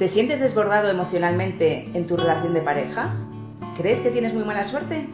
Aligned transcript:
¿Te 0.00 0.08
sientes 0.08 0.40
desbordado 0.40 0.88
emocionalmente 0.88 1.90
en 1.92 2.06
tu 2.06 2.16
relación 2.16 2.54
de 2.54 2.62
pareja? 2.62 3.14
¿Crees 3.76 4.00
que 4.00 4.10
tienes 4.10 4.32
muy 4.32 4.44
mala 4.44 4.64
suerte? 4.64 5.06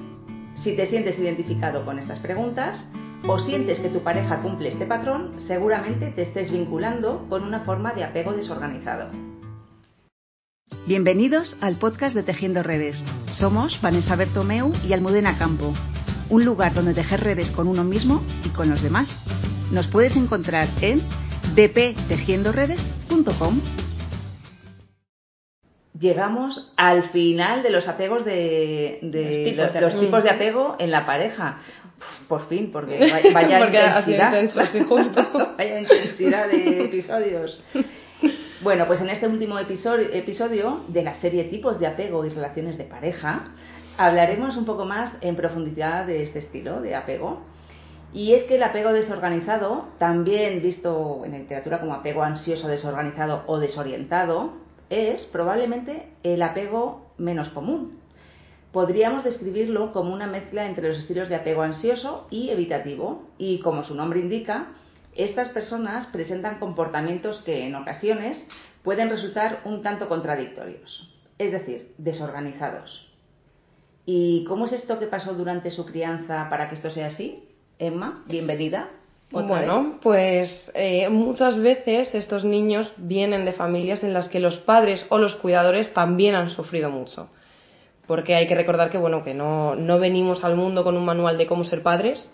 Si 0.62 0.76
te 0.76 0.86
sientes 0.86 1.18
identificado 1.18 1.84
con 1.84 1.98
estas 1.98 2.20
preguntas 2.20 2.88
o 3.26 3.40
sientes 3.40 3.80
que 3.80 3.88
tu 3.88 4.04
pareja 4.04 4.40
cumple 4.42 4.68
este 4.68 4.86
patrón, 4.86 5.40
seguramente 5.48 6.12
te 6.12 6.22
estés 6.22 6.52
vinculando 6.52 7.26
con 7.28 7.42
una 7.42 7.64
forma 7.64 7.94
de 7.94 8.04
apego 8.04 8.32
desorganizado. 8.32 9.10
Bienvenidos 10.86 11.58
al 11.60 11.78
podcast 11.78 12.14
de 12.14 12.22
Tejiendo 12.22 12.62
Redes. 12.62 13.02
Somos 13.32 13.82
Vanessa 13.82 14.14
Bertomeu 14.14 14.72
y 14.84 14.92
Almudena 14.92 15.36
Campo, 15.36 15.74
un 16.30 16.44
lugar 16.44 16.74
donde 16.74 16.94
tejer 16.94 17.24
redes 17.24 17.50
con 17.50 17.66
uno 17.66 17.82
mismo 17.82 18.22
y 18.44 18.50
con 18.50 18.70
los 18.70 18.80
demás. 18.80 19.08
Nos 19.72 19.88
puedes 19.88 20.14
encontrar 20.14 20.68
en 20.80 21.02
dptejiendoredes.com 21.56 23.85
llegamos 25.98 26.72
al 26.76 27.10
final 27.10 27.62
de 27.62 27.70
los 27.70 27.88
apegos 27.88 28.24
de, 28.24 28.98
los, 29.80 30.00
tipos, 30.00 30.22
de 30.22 30.30
apego 30.30 30.76
en 30.78 30.90
la 30.90 31.06
pareja. 31.06 31.58
por 32.28 32.48
fin, 32.48 32.70
porque 32.72 32.98
vaya, 33.32 33.66
intensidad. 33.66 34.32
vaya 35.56 35.80
intensidad 35.80 36.48
de 36.48 36.84
episodios. 36.84 37.62
Bueno, 38.62 38.86
pues 38.86 39.00
en 39.00 39.10
este 39.10 39.28
último 39.28 39.58
episodio, 39.58 40.08
episodio 40.12 40.84
de 40.88 41.02
la 41.02 41.14
serie 41.14 41.44
Tipos 41.44 41.78
de 41.78 41.86
apego 41.86 42.24
y 42.24 42.30
relaciones 42.30 42.78
de 42.78 42.84
pareja, 42.84 43.48
hablaremos 43.98 44.56
un 44.56 44.64
poco 44.64 44.84
más 44.84 45.16
en 45.20 45.36
profundidad 45.36 46.06
de 46.06 46.22
este 46.22 46.38
estilo 46.38 46.80
de 46.80 46.94
apego. 46.94 47.42
Y 48.12 48.32
es 48.32 48.44
que 48.44 48.54
el 48.54 48.62
apego 48.62 48.92
desorganizado, 48.92 49.88
también 49.98 50.62
visto 50.62 51.22
en 51.26 51.32
literatura 51.32 51.80
como 51.80 51.92
apego 51.92 52.22
ansioso 52.22 52.66
desorganizado 52.66 53.42
o 53.46 53.58
desorientado, 53.58 54.65
es 54.90 55.24
probablemente 55.26 56.08
el 56.22 56.42
apego 56.42 57.12
menos 57.18 57.48
común. 57.50 58.00
Podríamos 58.72 59.24
describirlo 59.24 59.92
como 59.92 60.12
una 60.12 60.26
mezcla 60.26 60.66
entre 60.66 60.88
los 60.88 60.98
estilos 60.98 61.28
de 61.28 61.36
apego 61.36 61.62
ansioso 61.62 62.26
y 62.30 62.50
evitativo, 62.50 63.28
y 63.38 63.60
como 63.60 63.84
su 63.84 63.94
nombre 63.94 64.20
indica, 64.20 64.68
estas 65.14 65.48
personas 65.48 66.06
presentan 66.08 66.58
comportamientos 66.58 67.42
que 67.42 67.66
en 67.66 67.74
ocasiones 67.74 68.46
pueden 68.82 69.08
resultar 69.08 69.62
un 69.64 69.82
tanto 69.82 70.08
contradictorios, 70.08 71.14
es 71.38 71.52
decir, 71.52 71.94
desorganizados. 71.96 73.10
¿Y 74.04 74.44
cómo 74.44 74.66
es 74.66 74.72
esto 74.72 74.98
que 74.98 75.06
pasó 75.06 75.34
durante 75.34 75.70
su 75.70 75.86
crianza 75.86 76.48
para 76.50 76.68
que 76.68 76.76
esto 76.76 76.90
sea 76.90 77.08
así? 77.08 77.48
Emma, 77.78 78.24
bienvenida. 78.28 78.90
Bueno, 79.30 79.98
pues 80.02 80.70
eh, 80.74 81.08
muchas 81.08 81.58
veces 81.60 82.14
estos 82.14 82.44
niños 82.44 82.92
vienen 82.96 83.44
de 83.44 83.52
familias 83.52 84.04
en 84.04 84.12
las 84.12 84.28
que 84.28 84.40
los 84.40 84.58
padres 84.58 85.04
o 85.08 85.18
los 85.18 85.34
cuidadores 85.36 85.92
también 85.92 86.34
han 86.34 86.50
sufrido 86.50 86.90
mucho. 86.90 87.28
Porque 88.06 88.36
hay 88.36 88.46
que 88.46 88.54
recordar 88.54 88.90
que, 88.90 88.98
bueno, 88.98 89.24
que 89.24 89.34
no, 89.34 89.74
no 89.74 89.98
venimos 89.98 90.44
al 90.44 90.54
mundo 90.54 90.84
con 90.84 90.96
un 90.96 91.04
manual 91.04 91.38
de 91.38 91.46
cómo 91.46 91.64
ser 91.64 91.82
padres 91.82 92.30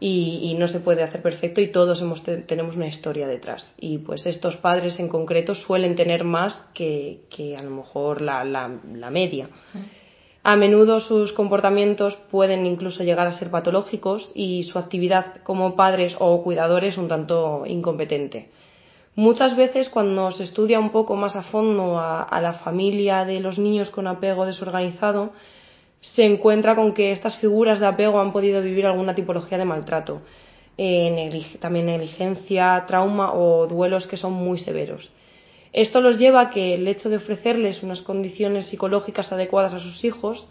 y, 0.00 0.54
no 0.58 0.68
se 0.68 0.80
puede 0.80 1.02
hacer 1.02 1.22
perfecto 1.22 1.60
y 1.60 1.68
todos 1.68 2.00
hemos, 2.00 2.22
tenemos 2.22 2.76
una 2.76 2.86
historia 2.86 3.26
detrás. 3.26 3.68
Y 3.78 3.98
pues 3.98 4.26
estos 4.26 4.56
padres 4.56 4.98
en 5.00 5.08
concreto 5.08 5.54
suelen 5.54 5.96
tener 5.96 6.24
más 6.24 6.70
que, 6.74 7.22
que 7.30 7.56
a 7.56 7.62
lo 7.62 7.70
mejor 7.70 8.20
la, 8.20 8.44
la, 8.44 8.70
la 8.92 9.10
media. 9.10 9.48
A 10.50 10.56
menudo 10.56 11.00
sus 11.00 11.34
comportamientos 11.34 12.16
pueden 12.30 12.64
incluso 12.64 13.04
llegar 13.04 13.26
a 13.26 13.32
ser 13.32 13.50
patológicos 13.50 14.32
y 14.34 14.62
su 14.62 14.78
actividad 14.78 15.42
como 15.42 15.76
padres 15.76 16.16
o 16.18 16.42
cuidadores 16.42 16.96
un 16.96 17.06
tanto 17.06 17.64
incompetente. 17.66 18.48
Muchas 19.14 19.54
veces 19.58 19.90
cuando 19.90 20.30
se 20.30 20.44
estudia 20.44 20.80
un 20.80 20.88
poco 20.88 21.16
más 21.16 21.36
a 21.36 21.42
fondo 21.42 21.98
a, 22.00 22.40
la 22.40 22.54
familia 22.54 23.26
de 23.26 23.40
los 23.40 23.58
niños 23.58 23.90
con 23.90 24.06
apego 24.06 24.46
desorganizado, 24.46 25.32
se 26.00 26.24
encuentra 26.24 26.74
con 26.74 26.94
que 26.94 27.12
estas 27.12 27.36
figuras 27.36 27.78
de 27.78 27.86
apego 27.86 28.18
han 28.18 28.32
podido 28.32 28.62
vivir 28.62 28.86
alguna 28.86 29.14
tipología 29.14 29.58
de 29.58 29.66
maltrato, 29.66 30.22
también 31.60 31.84
negligencia, 31.84 32.84
trauma 32.86 33.34
o 33.34 33.66
duelos 33.66 34.06
que 34.06 34.16
son 34.16 34.32
muy 34.32 34.56
severos. 34.56 35.10
Esto 35.72 36.00
los 36.00 36.18
lleva 36.18 36.40
a 36.40 36.50
que 36.50 36.74
el 36.74 36.88
hecho 36.88 37.08
de 37.08 37.16
ofrecerles 37.16 37.82
unas 37.82 38.02
condiciones 38.02 38.66
psicológicas 38.66 39.32
adecuadas 39.32 39.74
a 39.74 39.80
sus 39.80 40.02
hijos 40.04 40.48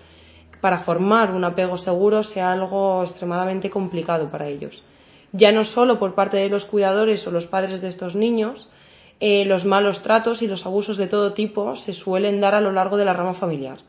para 0.61 0.79
formar 0.79 1.31
un 1.31 1.43
apego 1.43 1.77
seguro 1.77 2.23
sea 2.23 2.51
algo 2.51 3.03
extremadamente 3.03 3.69
complicado 3.69 4.29
para 4.29 4.47
ellos. 4.47 4.83
Ya 5.31 5.51
no 5.51 5.65
solo 5.65 5.99
por 5.99 6.15
parte 6.15 6.37
de 6.37 6.49
los 6.49 6.65
cuidadores 6.65 7.25
o 7.27 7.31
los 7.31 7.45
padres 7.47 7.81
de 7.81 7.89
estos 7.89 8.15
niños, 8.15 8.67
eh, 9.19 9.45
los 9.45 9.65
malos 9.65 10.01
tratos 10.03 10.41
y 10.41 10.47
los 10.47 10.65
abusos 10.65 10.97
de 10.97 11.07
todo 11.07 11.33
tipo 11.33 11.75
se 11.75 11.93
suelen 11.93 12.39
dar 12.39 12.55
a 12.55 12.61
lo 12.61 12.71
largo 12.71 12.97
de 12.97 13.05
la 13.05 13.13
rama 13.13 13.33
familiar. 13.33 13.79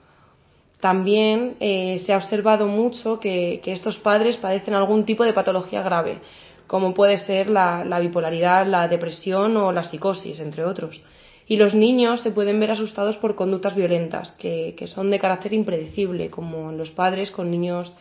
También 0.80 1.56
eh, 1.60 2.02
se 2.06 2.12
ha 2.12 2.16
observado 2.16 2.66
mucho 2.66 3.18
que, 3.18 3.60
estos 3.66 3.98
padres 3.98 4.36
padecen 4.36 4.74
algún 4.74 5.04
tipo 5.04 5.24
de 5.24 5.32
patología 5.32 5.82
grave, 5.82 6.20
como 6.66 6.94
puede 6.94 7.18
ser 7.18 7.50
la 7.50 7.98
bipolaridad, 8.00 8.66
la 8.66 8.88
depresión 8.88 9.56
o 9.56 9.72
la 9.72 9.84
psicosis, 9.84 10.40
entre 10.40 10.64
otros 10.64 11.00
y 11.48 11.56
los 11.56 11.74
niños 11.74 12.20
se 12.20 12.30
pueden 12.30 12.60
ver 12.60 12.70
asustados 12.70 13.16
por 13.16 13.34
conductas 13.34 13.74
violentas 13.74 14.32
que, 14.32 14.76
son 14.86 15.10
de 15.10 15.18
carácter 15.18 15.54
impredecible, 15.54 16.30
como 16.30 16.70
los 16.72 16.90
padres 16.90 17.30
con 17.30 17.50
niños 17.50 17.94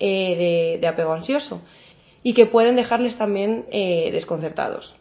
eh, 0.00 0.78
de, 0.80 0.86
apego 0.88 1.12
ansioso, 1.12 1.62
y 2.22 2.34
que 2.34 2.46
pueden 2.46 2.76
dejarles 2.76 3.16
también 3.16 3.64
eh, 3.70 4.10
desconcertados. 4.12 4.96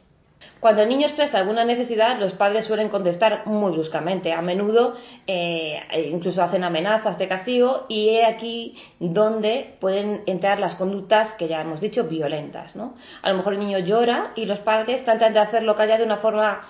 Cuando 0.59 0.81
el 0.81 0.89
niño 0.89 1.07
expresa 1.07 1.37
alguna 1.37 1.63
necesidad, 1.63 2.19
los 2.19 2.33
padres 2.33 2.65
suelen 2.65 2.89
contestar 2.89 3.47
muy 3.47 3.71
bruscamente. 3.71 4.33
A 4.33 4.41
menudo 4.41 4.93
eh, 5.25 5.79
incluso 6.11 6.43
hacen 6.43 6.65
amenazas 6.65 7.17
de 7.17 7.29
castigo 7.29 7.85
y 7.87 8.09
es 8.09 8.27
aquí 8.27 8.75
donde 8.99 9.75
pueden 9.79 10.23
entrar 10.25 10.59
las 10.59 10.75
conductas 10.75 11.31
que 11.37 11.47
ya 11.47 11.61
hemos 11.61 11.79
dicho 11.79 12.03
violentas. 12.05 12.75
¿no? 12.75 12.95
A 13.21 13.29
lo 13.29 13.37
mejor 13.37 13.53
el 13.53 13.59
niño 13.59 13.79
llora 13.79 14.33
y 14.35 14.45
los 14.45 14.59
padres 14.59 15.03
tratan 15.05 15.33
de 15.33 15.39
hacerlo 15.39 15.75
callar 15.75 15.99
de 15.99 16.05
una 16.05 16.17
forma 16.17 16.61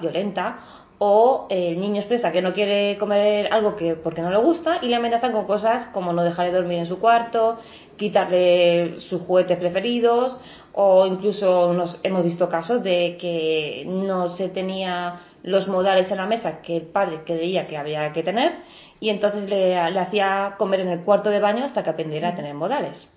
violenta, 0.00 0.58
o 0.98 1.46
el 1.48 1.80
niño 1.80 2.00
expresa 2.00 2.32
que 2.32 2.42
no 2.42 2.52
quiere 2.52 2.96
comer 2.98 3.52
algo 3.52 3.76
que 3.76 3.94
porque 3.94 4.20
no 4.20 4.30
le 4.30 4.38
gusta 4.38 4.78
y 4.82 4.88
le 4.88 4.96
amenazan 4.96 5.32
con 5.32 5.46
cosas 5.46 5.88
como 5.92 6.12
no 6.12 6.24
dejarle 6.24 6.52
dormir 6.52 6.78
en 6.78 6.86
su 6.86 6.98
cuarto, 6.98 7.58
quitarle 7.96 8.98
sus 9.00 9.22
juguetes 9.22 9.58
preferidos 9.58 10.36
o 10.72 11.06
incluso 11.06 11.72
nos, 11.72 12.00
hemos 12.02 12.24
visto 12.24 12.48
casos 12.48 12.82
de 12.82 13.16
que 13.20 13.84
no 13.86 14.30
se 14.30 14.48
tenía 14.48 15.20
los 15.44 15.68
modales 15.68 16.10
en 16.10 16.16
la 16.16 16.26
mesa 16.26 16.60
que 16.62 16.78
el 16.78 16.86
padre 16.86 17.20
creía 17.24 17.68
que 17.68 17.76
había 17.76 18.12
que 18.12 18.24
tener 18.24 18.56
y 18.98 19.10
entonces 19.10 19.48
le 19.48 19.76
hacía 19.76 20.56
comer 20.58 20.80
en 20.80 20.88
el 20.88 21.04
cuarto 21.04 21.30
de 21.30 21.38
baño 21.38 21.64
hasta 21.64 21.84
que 21.84 21.90
aprendiera 21.90 22.30
a 22.30 22.34
tener 22.34 22.54
modales. 22.54 23.08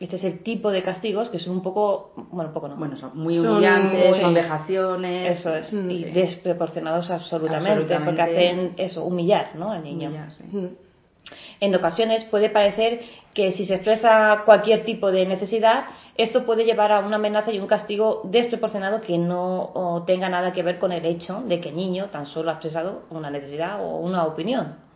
Este 0.00 0.14
es 0.16 0.24
el 0.24 0.44
tipo 0.44 0.70
de 0.70 0.82
castigos 0.82 1.28
que 1.28 1.40
son 1.40 1.54
un 1.56 1.62
poco, 1.62 2.12
bueno, 2.30 2.50
un 2.50 2.54
poco 2.54 2.68
no. 2.68 2.76
Bueno, 2.76 2.96
son 2.96 3.10
muy 3.14 3.38
humillantes, 3.38 4.20
son, 4.20 4.32
vejaciones. 4.32 5.38
Eso 5.38 5.56
es, 5.56 5.72
y 5.72 6.04
desproporcionados 6.04 7.10
absolutamente, 7.10 7.98
porque 8.04 8.22
hacen 8.22 8.74
eso, 8.76 9.04
humillar 9.04 9.50
¿no? 9.56 9.72
al 9.72 9.82
niño. 9.82 10.10
En 11.60 11.74
ocasiones 11.74 12.24
puede 12.24 12.48
parecer 12.48 13.00
que 13.34 13.52
si 13.52 13.66
se 13.66 13.74
expresa 13.74 14.42
cualquier 14.44 14.84
tipo 14.84 15.10
de 15.10 15.26
necesidad, 15.26 15.86
esto 16.16 16.46
puede 16.46 16.64
llevar 16.64 16.92
a 16.92 17.00
una 17.00 17.16
amenaza 17.16 17.52
y 17.52 17.58
un 17.58 17.66
castigo 17.66 18.22
desproporcionado 18.24 19.00
que 19.00 19.18
no 19.18 20.04
tenga 20.06 20.28
nada 20.28 20.52
que 20.52 20.62
ver 20.62 20.78
con 20.78 20.92
el 20.92 21.04
hecho 21.04 21.42
de 21.44 21.60
que 21.60 21.70
el 21.70 21.76
niño 21.76 22.06
tan 22.06 22.26
solo 22.26 22.50
ha 22.50 22.54
expresado 22.54 23.02
una 23.10 23.30
necesidad 23.30 23.84
o 23.84 23.98
una 23.98 24.24
opinión. 24.24 24.87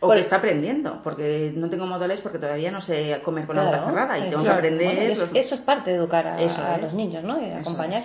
O 0.00 0.10
que 0.10 0.20
está 0.20 0.36
aprendiendo, 0.36 1.00
porque 1.02 1.52
no 1.54 1.70
tengo 1.70 1.86
modales 1.86 2.20
porque 2.20 2.38
todavía 2.38 2.70
no 2.70 2.80
sé 2.80 3.20
comer 3.24 3.46
con 3.46 3.56
la 3.56 3.64
boca 3.64 3.86
cerrada 3.86 4.18
y 4.18 4.30
tengo 4.30 4.42
que 4.42 4.50
aprender. 4.50 5.10
eso, 5.10 5.28
es 5.34 5.60
parte 5.62 5.90
de 5.90 5.96
educar 5.96 6.26
a, 6.26 6.78
los 6.78 6.92
niños, 6.92 7.24
¿no? 7.24 7.40
Y 7.40 7.50
acompañar. 7.50 8.04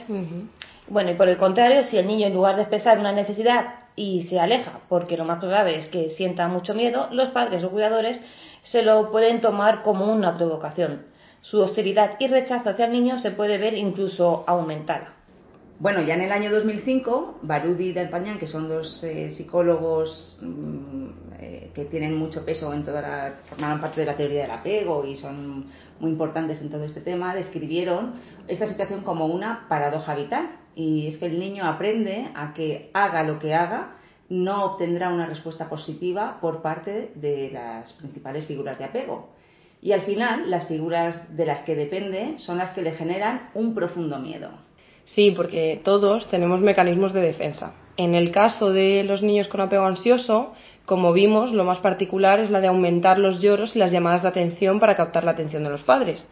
Bueno, 0.87 1.11
y 1.11 1.13
por 1.13 1.29
el 1.29 1.37
contrario, 1.37 1.83
si 1.83 1.97
el 1.97 2.07
niño 2.07 2.27
en 2.27 2.33
lugar 2.33 2.55
de 2.55 2.63
expresar 2.63 2.99
una 2.99 3.11
necesidad 3.11 3.75
y 3.95 4.23
se 4.23 4.39
aleja, 4.39 4.79
porque 4.89 5.17
lo 5.17 5.25
más 5.25 5.39
probable 5.39 5.77
es 5.77 5.87
que 5.87 6.09
sienta 6.11 6.47
mucho 6.47 6.73
miedo, 6.73 7.07
los 7.11 7.29
padres 7.29 7.63
o 7.63 7.69
cuidadores 7.69 8.19
se 8.63 8.81
lo 8.83 9.11
pueden 9.11 9.41
tomar 9.41 9.83
como 9.83 10.11
una 10.11 10.37
provocación. 10.37 11.03
Su 11.41 11.61
hostilidad 11.61 12.11
y 12.19 12.27
rechazo 12.27 12.69
hacia 12.69 12.85
el 12.85 12.91
niño 12.91 13.19
se 13.19 13.31
puede 13.31 13.57
ver 13.57 13.73
incluso 13.73 14.43
aumentada. 14.47 15.13
Bueno, 15.81 16.03
ya 16.03 16.13
en 16.13 16.21
el 16.21 16.31
año 16.31 16.51
2005, 16.51 17.39
Barudi 17.41 17.85
y 17.85 17.93
D'Artagnan, 17.93 18.37
que 18.37 18.45
son 18.45 18.69
dos 18.69 19.03
eh, 19.03 19.31
psicólogos 19.31 20.37
mm, 20.39 21.07
eh, 21.39 21.71
que 21.73 21.85
tienen 21.85 22.15
mucho 22.15 22.45
peso 22.45 22.71
en 22.71 22.85
toda 22.85 23.01
la, 23.01 23.33
formaron 23.49 23.81
parte 23.81 24.01
de 24.01 24.05
la 24.05 24.15
teoría 24.15 24.43
del 24.43 24.51
apego 24.51 25.03
y 25.03 25.15
son 25.15 25.71
muy 25.99 26.11
importantes 26.11 26.61
en 26.61 26.69
todo 26.69 26.83
este 26.83 27.01
tema, 27.01 27.33
describieron 27.33 28.13
esta 28.47 28.67
situación 28.67 29.01
como 29.01 29.25
una 29.25 29.65
paradoja 29.67 30.13
vital. 30.13 30.51
Y 30.75 31.07
es 31.07 31.17
que 31.17 31.25
el 31.25 31.39
niño 31.39 31.65
aprende 31.65 32.29
a 32.35 32.53
que 32.53 32.91
haga 32.93 33.23
lo 33.23 33.39
que 33.39 33.55
haga, 33.55 33.95
no 34.29 34.63
obtendrá 34.65 35.11
una 35.11 35.25
respuesta 35.25 35.67
positiva 35.67 36.37
por 36.41 36.61
parte 36.61 37.11
de 37.15 37.49
las 37.51 37.91
principales 37.93 38.45
figuras 38.45 38.77
de 38.77 38.85
apego. 38.85 39.31
Y 39.81 39.93
al 39.93 40.03
final, 40.03 40.51
las 40.51 40.67
figuras 40.67 41.35
de 41.35 41.47
las 41.47 41.61
que 41.61 41.73
depende 41.73 42.37
son 42.37 42.59
las 42.59 42.69
que 42.69 42.83
le 42.83 42.91
generan 42.91 43.49
un 43.55 43.73
profundo 43.73 44.19
miedo. 44.19 44.51
Sí, 45.15 45.31
porque 45.31 45.81
todos 45.83 46.29
tenemos 46.29 46.61
mecanismos 46.61 47.11
de 47.11 47.21
defensa. 47.21 47.73
En 47.97 48.15
el 48.15 48.31
caso 48.31 48.71
de 48.71 49.03
los 49.03 49.21
niños 49.21 49.49
con 49.49 49.59
apego 49.59 49.85
ansioso, 49.85 50.53
como 50.85 51.11
vimos, 51.11 51.51
lo 51.51 51.65
más 51.65 51.79
particular 51.79 52.39
es 52.39 52.49
la 52.49 52.61
de 52.61 52.67
aumentar 52.67 53.19
los 53.19 53.41
lloros 53.41 53.75
y 53.75 53.79
las 53.79 53.91
llamadas 53.91 54.21
de 54.21 54.29
atención 54.29 54.79
para 54.79 54.95
captar 54.95 55.25
la 55.25 55.31
atención 55.31 55.63
de 55.63 55.69
los 55.69 55.83
padres. 55.83 56.25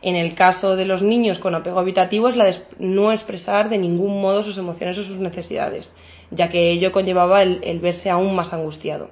En 0.00 0.14
el 0.14 0.34
caso 0.34 0.76
de 0.76 0.84
los 0.84 1.02
niños 1.02 1.40
con 1.40 1.54
apego 1.54 1.80
habitativo 1.80 2.28
es 2.28 2.36
la 2.36 2.44
de 2.46 2.56
no 2.78 3.12
expresar 3.12 3.68
de 3.68 3.78
ningún 3.78 4.20
modo 4.20 4.42
sus 4.42 4.56
emociones 4.56 4.96
o 4.98 5.04
sus 5.04 5.18
necesidades, 5.18 5.92
ya 6.30 6.48
que 6.48 6.70
ello 6.70 6.92
conllevaba 6.92 7.42
el, 7.42 7.80
verse 7.80 8.10
aún 8.10 8.34
más 8.34 8.52
angustiado. 8.52 9.10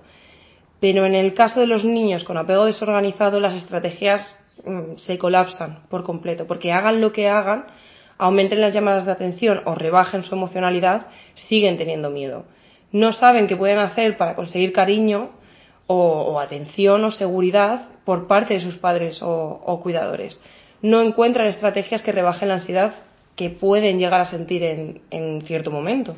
Pero 0.81 1.05
en 1.05 1.17
el 1.17 1.35
caso 1.35 1.61
de 1.61 1.67
los 1.67 1.85
niños 1.85 2.23
con 2.23 2.39
apego 2.39 2.65
desorganizado, 2.65 3.41
las 3.41 3.55
estrategias 3.55 4.39
mm, 4.65 4.97
se 4.97 5.19
colapsan 5.19 5.81
por 5.91 6.05
completo, 6.05 6.47
porque 6.47 6.73
hagan 6.73 7.01
lo 7.01 7.13
que 7.13 7.29
hagan, 7.29 7.67
aumenten 8.19 8.61
las 8.61 8.75
llamadas 8.75 9.07
de 9.07 9.13
atención 9.13 9.63
o 9.65 9.75
rebajen 9.75 10.23
su 10.23 10.35
emocionalidad, 10.35 11.07
siguen 11.35 11.79
teniendo 11.79 12.11
miedo. 12.11 12.45
No 12.93 13.13
saben 13.13 13.47
qué 13.47 13.57
pueden 13.57 13.79
hacer 13.79 14.17
para 14.17 14.35
conseguir 14.35 14.73
cariño 14.73 15.31
o, 15.87 16.39
atención 16.41 17.05
o 17.05 17.11
seguridad 17.11 17.89
por 18.05 18.27
parte 18.27 18.55
de 18.55 18.61
sus 18.61 18.77
padres 18.77 19.21
o 19.23 19.81
cuidadores 19.83 20.39
no 20.83 21.03
encuentran 21.03 21.47
estrategias 21.47 22.03
que 22.03 22.13
rebajen 22.13 22.49
la 22.49 22.55
ansiedad 22.55 22.95
que 23.37 23.51
pueden 23.51 23.99
llegar 23.99 24.21
a 24.21 24.27
sentir 24.27 24.63
en, 24.65 25.43
cierto 25.43 25.71
momento. 25.71 26.17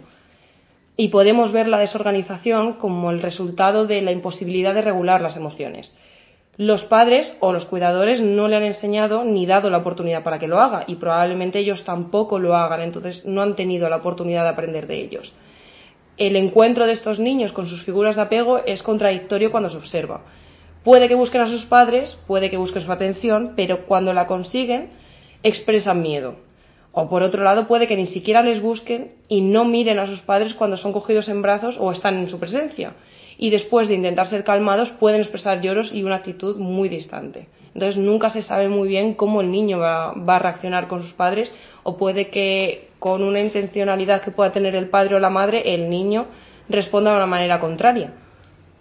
Y 0.96 1.08
podemos 1.08 1.52
ver 1.52 1.68
la 1.68 1.78
desorganización 1.78 2.74
como 2.74 3.10
el 3.10 3.22
resultado 3.22 3.86
de 3.86 4.02
la 4.02 4.12
imposibilidad 4.12 4.74
de 4.74 4.82
regular 4.82 5.20
las 5.22 5.36
emociones. 5.36 5.94
Los 6.60 6.84
padres 6.84 7.34
o 7.40 7.54
los 7.54 7.64
cuidadores 7.64 8.20
no 8.20 8.46
le 8.46 8.54
han 8.54 8.64
enseñado 8.64 9.24
ni 9.24 9.46
dado 9.46 9.70
la 9.70 9.78
oportunidad 9.78 10.22
para 10.22 10.38
que 10.38 10.46
lo 10.46 10.60
haga 10.60 10.84
y 10.86 10.96
probablemente 10.96 11.58
ellos 11.58 11.86
tampoco 11.86 12.38
lo 12.38 12.54
hagan, 12.54 12.82
entonces 12.82 13.24
no 13.24 13.40
han 13.40 13.56
tenido 13.56 13.88
la 13.88 13.96
oportunidad 13.96 14.42
de 14.42 14.50
aprender 14.50 14.86
de 14.86 15.00
ellos. 15.00 15.32
El 16.18 16.36
encuentro 16.36 16.84
de 16.84 16.92
estos 16.92 17.18
niños 17.18 17.52
con 17.52 17.66
sus 17.66 17.82
figuras 17.82 18.16
de 18.16 18.20
apego 18.20 18.58
es 18.58 18.82
contradictorio 18.82 19.50
cuando 19.50 19.70
se 19.70 19.78
observa. 19.78 20.20
Puede 20.84 21.08
que 21.08 21.14
busquen 21.14 21.40
a 21.40 21.46
sus 21.46 21.64
padres, 21.64 22.18
puede 22.26 22.50
que 22.50 22.58
busquen 22.58 22.82
su 22.82 22.92
atención, 22.92 23.54
pero 23.56 23.86
cuando 23.86 24.12
la 24.12 24.26
consiguen 24.26 24.90
expresan 25.42 26.02
miedo. 26.02 26.34
O 26.92 27.08
por 27.08 27.22
otro 27.22 27.42
lado, 27.42 27.68
puede 27.68 27.86
que 27.86 27.96
ni 27.96 28.06
siquiera 28.06 28.42
les 28.42 28.60
busquen 28.60 29.12
y 29.28 29.40
no 29.40 29.64
miren 29.64 29.98
a 29.98 30.06
sus 30.06 30.20
padres 30.20 30.52
cuando 30.52 30.76
son 30.76 30.92
cogidos 30.92 31.30
en 31.30 31.40
brazos 31.40 31.78
o 31.80 31.90
están 31.90 32.18
en 32.18 32.28
su 32.28 32.38
presencia. 32.38 32.92
Y 33.42 33.48
después 33.48 33.88
de 33.88 33.94
intentar 33.94 34.26
ser 34.26 34.44
calmados, 34.44 34.90
pueden 35.00 35.22
expresar 35.22 35.62
lloros 35.62 35.94
y 35.94 36.04
una 36.04 36.16
actitud 36.16 36.58
muy 36.58 36.90
distante. 36.90 37.48
Entonces 37.72 37.96
nunca 37.96 38.28
se 38.28 38.42
sabe 38.42 38.68
muy 38.68 38.86
bien 38.86 39.14
cómo 39.14 39.40
el 39.40 39.50
niño 39.50 39.78
va, 39.78 40.12
va, 40.12 40.36
a 40.36 40.38
reaccionar 40.40 40.88
con 40.88 41.00
sus 41.00 41.14
padres 41.14 41.50
o 41.82 41.96
puede 41.96 42.28
que 42.28 42.90
con 42.98 43.22
una 43.22 43.40
intencionalidad 43.40 44.20
que 44.20 44.30
pueda 44.30 44.52
tener 44.52 44.76
el 44.76 44.90
padre 44.90 45.14
o 45.14 45.20
la 45.20 45.30
madre, 45.30 45.74
el 45.74 45.88
niño 45.88 46.26
responda 46.68 47.12
de 47.12 47.16
una 47.16 47.26
manera 47.26 47.58
contraria. 47.58 48.12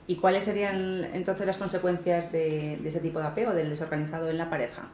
¿Y 0.07 0.15
cuáles 0.17 0.43
serían 0.43 1.05
entonces 1.13 1.47
las 1.47 1.55
consecuencias 1.55 2.29
de, 2.33 2.85
ese 2.85 2.99
tipo 2.99 3.19
de 3.19 3.27
apego, 3.27 3.53
del 3.53 3.69
desorganizado 3.69 4.29
en 4.29 4.37
la 4.37 4.49
pareja? 4.49 4.89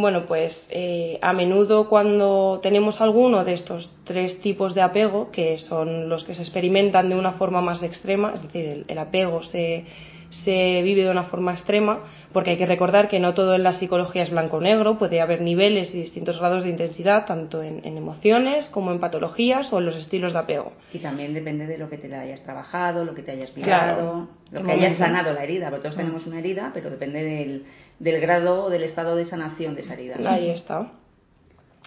Bueno, 0.00 0.26
pues 0.26 0.64
eh, 0.70 1.18
a 1.22 1.32
menudo 1.32 1.88
cuando 1.88 2.60
tenemos 2.62 3.00
alguno 3.00 3.44
de 3.44 3.54
estos 3.54 3.90
tres 4.04 4.40
tipos 4.40 4.72
de 4.72 4.80
apego, 4.80 5.32
que 5.32 5.58
son 5.58 6.08
los 6.08 6.22
que 6.22 6.34
se 6.34 6.42
experimentan 6.42 7.08
de 7.08 7.16
una 7.16 7.32
forma 7.32 7.60
más 7.60 7.82
extrema, 7.82 8.32
es 8.32 8.42
decir, 8.44 8.84
el 8.86 8.98
apego 8.98 9.42
se, 9.42 9.84
se 10.30 10.82
vive 10.82 11.04
de 11.04 11.10
una 11.10 11.24
forma 11.24 11.52
extrema, 11.52 12.00
porque 12.32 12.50
hay 12.50 12.58
que 12.58 12.66
recordar 12.66 13.08
que 13.08 13.18
no 13.18 13.32
todo 13.32 13.54
en 13.54 13.62
la 13.62 13.72
psicología 13.72 14.22
es 14.22 14.30
blanco-negro, 14.30 14.98
puede 14.98 15.20
haber 15.20 15.40
niveles 15.40 15.94
y 15.94 16.00
distintos 16.00 16.38
grados 16.38 16.64
de 16.64 16.70
intensidad, 16.70 17.24
tanto 17.24 17.62
en, 17.62 17.84
emociones 17.84 18.68
como 18.68 18.92
en 18.92 19.00
patologías 19.00 19.72
o 19.72 19.78
en 19.78 19.86
los 19.86 19.96
estilos 19.96 20.34
de 20.34 20.38
apego. 20.40 20.72
Y 20.92 20.98
también 20.98 21.32
depende 21.32 21.66
de 21.66 21.78
lo 21.78 21.88
que 21.88 21.96
te 21.96 22.14
hayas 22.14 22.42
trabajado, 22.42 23.04
lo 23.04 23.14
que 23.14 23.22
te 23.22 23.32
hayas 23.32 23.56
mirado, 23.56 24.28
lo 24.50 24.62
que 24.62 24.72
hayas 24.72 24.98
sanado 24.98 25.32
la 25.32 25.42
herida, 25.42 25.70
porque 25.70 25.84
todos 25.84 25.96
mm. 25.96 26.00
tenemos 26.00 26.26
una 26.26 26.38
herida, 26.38 26.70
pero 26.74 26.90
depende 26.90 27.22
del, 27.24 27.64
del 27.98 28.20
grado 28.20 28.64
o 28.64 28.70
del 28.70 28.82
estado 28.82 29.16
de 29.16 29.24
sanación 29.24 29.74
de 29.74 29.82
esa 29.82 29.94
herida. 29.94 30.16
Ahí 30.30 30.50
está. 30.50 30.92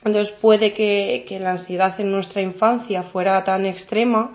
Entonces 0.03 0.33
puede 0.41 0.73
que, 0.73 1.25
que 1.27 1.39
la 1.39 1.51
ansiedad 1.51 1.99
en 1.99 2.11
nuestra 2.11 2.41
infancia 2.41 3.03
fuera 3.03 3.43
tan 3.43 3.67
extrema 3.67 4.31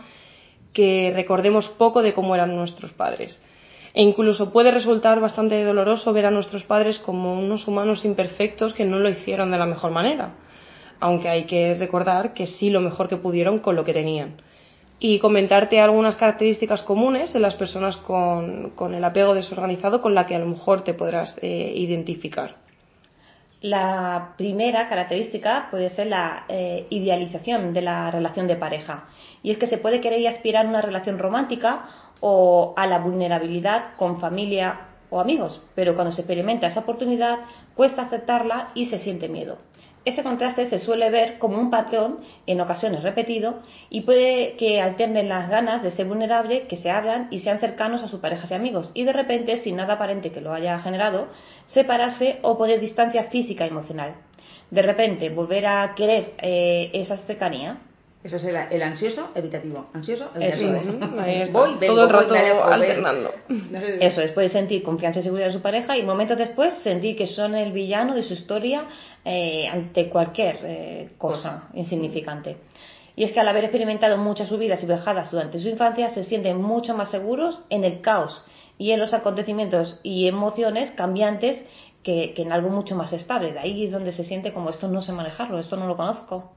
que 0.72 1.10
recordemos 1.12 1.68
poco 1.70 2.02
de 2.02 2.12
cómo 2.12 2.36
eran 2.36 2.54
nuestros 2.54 2.92
padres 2.92 3.40
e 3.96 4.02
incluso 4.02 4.52
puede 4.52 4.70
resultar 4.70 5.20
bastante 5.20 5.64
doloroso 5.64 6.12
ver 6.12 6.26
a 6.26 6.30
nuestros 6.30 6.64
padres 6.64 6.98
como 6.98 7.32
unos 7.32 7.66
humanos 7.66 8.04
imperfectos 8.04 8.74
que 8.74 8.84
no 8.84 8.98
lo 8.98 9.08
hicieron 9.08 9.50
de 9.50 9.56
la 9.56 9.64
mejor 9.64 9.90
manera, 9.90 10.34
aunque 11.00 11.30
hay 11.30 11.44
que 11.44 11.74
recordar 11.74 12.34
que 12.34 12.46
sí 12.46 12.68
lo 12.68 12.82
mejor 12.82 13.08
que 13.08 13.16
pudieron 13.16 13.58
con 13.58 13.74
lo 13.74 13.84
que 13.84 13.94
tenían. 13.94 14.36
Y 14.98 15.18
comentarte 15.18 15.80
algunas 15.80 16.16
características 16.16 16.82
comunes 16.82 17.34
en 17.34 17.40
las 17.40 17.54
personas 17.54 17.96
con, 17.96 18.94
el 18.94 19.04
apego 19.04 19.34
desorganizado 19.34 20.02
con 20.02 20.14
la 20.14 20.26
que 20.26 20.34
a 20.34 20.40
lo 20.40 20.46
mejor 20.46 20.82
te 20.82 20.92
podrás 20.92 21.38
eh, 21.40 21.72
identificar. 21.74 22.56
La 23.62 24.34
primera 24.36 24.88
característica 24.88 25.68
puede 25.70 25.88
ser 25.88 26.08
la 26.08 26.44
eh, 26.48 26.86
idealización 26.90 27.72
de 27.72 27.80
la 27.80 28.10
relación 28.10 28.46
de 28.46 28.56
pareja. 28.56 29.04
Y 29.42 29.50
es 29.50 29.56
que 29.56 29.66
se 29.66 29.78
puede 29.78 30.02
querer 30.02 30.20
y 30.20 30.26
aspirar 30.26 30.66
a 30.66 30.68
una 30.68 30.82
relación 30.82 31.18
romántica 31.18 31.86
o 32.20 32.74
a 32.76 32.86
la 32.86 32.98
vulnerabilidad 32.98 33.94
con 33.96 34.20
familia 34.20 34.80
o 35.10 35.20
amigos, 35.20 35.60
pero 35.74 35.94
cuando 35.94 36.12
se 36.12 36.22
experimenta 36.22 36.66
esa 36.66 36.80
oportunidad 36.80 37.38
cuesta 37.74 38.02
aceptarla 38.02 38.68
y 38.74 38.86
se 38.86 38.98
siente 38.98 39.28
miedo. 39.28 39.58
Este 40.06 40.22
contraste 40.22 40.70
se 40.70 40.78
suele 40.78 41.10
ver 41.10 41.38
como 41.38 41.58
un 41.58 41.68
patrón, 41.68 42.20
en 42.46 42.60
ocasiones 42.60 43.02
repetido, 43.02 43.56
y 43.90 44.02
puede 44.02 44.54
que 44.56 44.80
alternen 44.80 45.28
las 45.28 45.50
ganas 45.50 45.82
de 45.82 45.90
ser 45.90 46.06
vulnerable, 46.06 46.68
que 46.68 46.76
se 46.76 46.92
hablan 46.92 47.26
y 47.32 47.40
sean 47.40 47.58
cercanos 47.58 48.04
a 48.04 48.08
sus 48.08 48.20
parejas 48.20 48.48
y 48.52 48.54
amigos, 48.54 48.92
y 48.94 49.02
de 49.02 49.12
repente, 49.12 49.58
sin 49.64 49.74
nada 49.74 49.94
aparente 49.94 50.30
que 50.30 50.40
lo 50.40 50.52
haya 50.52 50.78
generado, 50.78 51.26
separarse 51.66 52.38
o 52.42 52.56
poner 52.56 52.78
distancia 52.78 53.24
física 53.24 53.66
y 53.66 53.70
emocional. 53.70 54.14
De 54.70 54.82
repente, 54.82 55.28
volver 55.28 55.66
a 55.66 55.92
querer 55.96 56.34
eh, 56.38 56.90
esa 56.92 57.16
cercanía 57.18 57.78
eso 58.26 58.36
es 58.36 58.44
el, 58.44 58.82
ansioso 58.82 59.30
evitativo. 59.36 59.86
Ansioso 59.92 60.30
evitativo. 60.34 60.74
Eso 60.74 61.52
Voy, 61.52 61.78
todo 61.78 62.04
el 62.04 62.10
rato 62.10 62.34
alternando. 62.34 63.32
Eso 64.00 64.20
es, 64.20 64.32
puede 64.32 64.48
sentir 64.48 64.82
confianza 64.82 65.20
y 65.20 65.22
seguridad 65.22 65.48
en 65.48 65.54
su 65.54 65.62
pareja 65.62 65.96
y 65.96 66.02
momentos 66.02 66.36
después 66.36 66.74
sentir 66.82 67.16
que 67.16 67.28
son 67.28 67.54
el 67.54 67.70
villano 67.70 68.16
de 68.16 68.24
su 68.24 68.34
historia 68.34 68.86
eh, 69.24 69.68
ante 69.68 70.08
cualquier 70.08 70.58
eh, 70.64 71.10
cosa 71.18 71.68
insignificante. 71.74 72.56
Y 73.14 73.22
es 73.22 73.30
que 73.30 73.38
al 73.38 73.46
haber 73.46 73.64
experimentado 73.64 74.18
muchas 74.18 74.48
subidas 74.48 74.82
y 74.82 74.86
bajadas 74.86 75.30
durante 75.30 75.60
su 75.60 75.68
infancia, 75.68 76.10
se 76.10 76.24
sienten 76.24 76.60
mucho 76.60 76.96
más 76.96 77.10
seguros 77.10 77.60
en 77.70 77.84
el 77.84 78.00
caos 78.00 78.44
y 78.76 78.90
en 78.90 78.98
los 78.98 79.14
acontecimientos 79.14 80.00
y 80.02 80.26
emociones 80.26 80.90
cambiantes 80.90 81.64
que, 82.02 82.34
que 82.34 82.42
en 82.42 82.52
algo 82.52 82.70
mucho 82.70 82.96
más 82.96 83.12
estable. 83.12 83.52
De 83.52 83.60
ahí 83.60 83.84
es 83.86 83.92
donde 83.92 84.12
se 84.12 84.24
siente 84.24 84.52
como 84.52 84.70
esto 84.70 84.88
no 84.88 85.00
sé 85.00 85.12
manejarlo, 85.12 85.60
esto 85.60 85.76
no 85.76 85.86
lo 85.86 85.96
conozco 85.96 86.55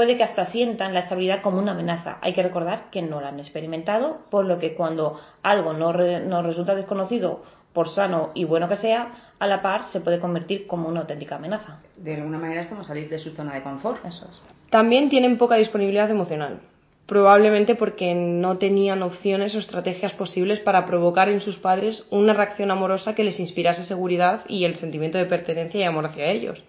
puede 0.00 0.16
que 0.16 0.24
hasta 0.24 0.46
sientan 0.46 0.94
la 0.94 1.00
estabilidad 1.00 1.42
como 1.42 1.58
una 1.58 1.72
amenaza. 1.72 2.16
Hay 2.22 2.32
que 2.32 2.42
recordar 2.42 2.84
que 2.90 3.02
no 3.02 3.20
la 3.20 3.28
han 3.28 3.38
experimentado, 3.38 4.20
por 4.30 4.46
lo 4.46 4.58
que 4.58 4.74
cuando 4.74 5.20
algo 5.42 5.74
no, 5.74 5.92
nos 5.92 6.46
resulta 6.46 6.74
desconocido, 6.74 7.42
por 7.74 7.90
sano 7.90 8.30
y 8.32 8.44
bueno 8.44 8.66
que 8.66 8.76
sea, 8.76 9.12
a 9.38 9.46
la 9.46 9.60
par 9.60 9.90
se 9.92 10.00
puede 10.00 10.18
convertir 10.18 10.66
como 10.66 10.88
una 10.88 11.00
auténtica 11.00 11.36
amenaza. 11.36 11.82
De 11.98 12.14
alguna 12.14 12.38
manera 12.38 12.62
es 12.62 12.68
como 12.68 12.82
salir 12.82 13.10
de 13.10 13.18
su 13.18 13.32
zona 13.32 13.52
de 13.52 13.62
confort. 13.62 14.02
Eso 14.06 14.24
es. 14.24 14.40
También 14.70 15.10
tienen 15.10 15.36
poca 15.36 15.56
disponibilidad 15.56 16.10
emocional, 16.10 16.60
probablemente 17.04 17.74
porque 17.74 18.14
no 18.14 18.56
tenían 18.56 19.02
opciones 19.02 19.54
o 19.54 19.58
estrategias 19.58 20.14
posibles 20.14 20.60
para 20.60 20.86
provocar 20.86 21.28
en 21.28 21.42
sus 21.42 21.58
padres 21.58 22.06
una 22.08 22.32
reacción 22.32 22.70
amorosa 22.70 23.14
que 23.14 23.24
les 23.24 23.38
inspirase 23.38 23.84
seguridad 23.84 24.46
y 24.48 24.64
el 24.64 24.76
sentimiento 24.76 25.18
de 25.18 25.26
pertenencia 25.26 25.78
y 25.78 25.84
amor 25.84 26.06
hacia 26.06 26.30
ellos. 26.30 26.64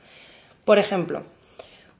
Por 0.65 0.79
ejemplo, 0.79 1.23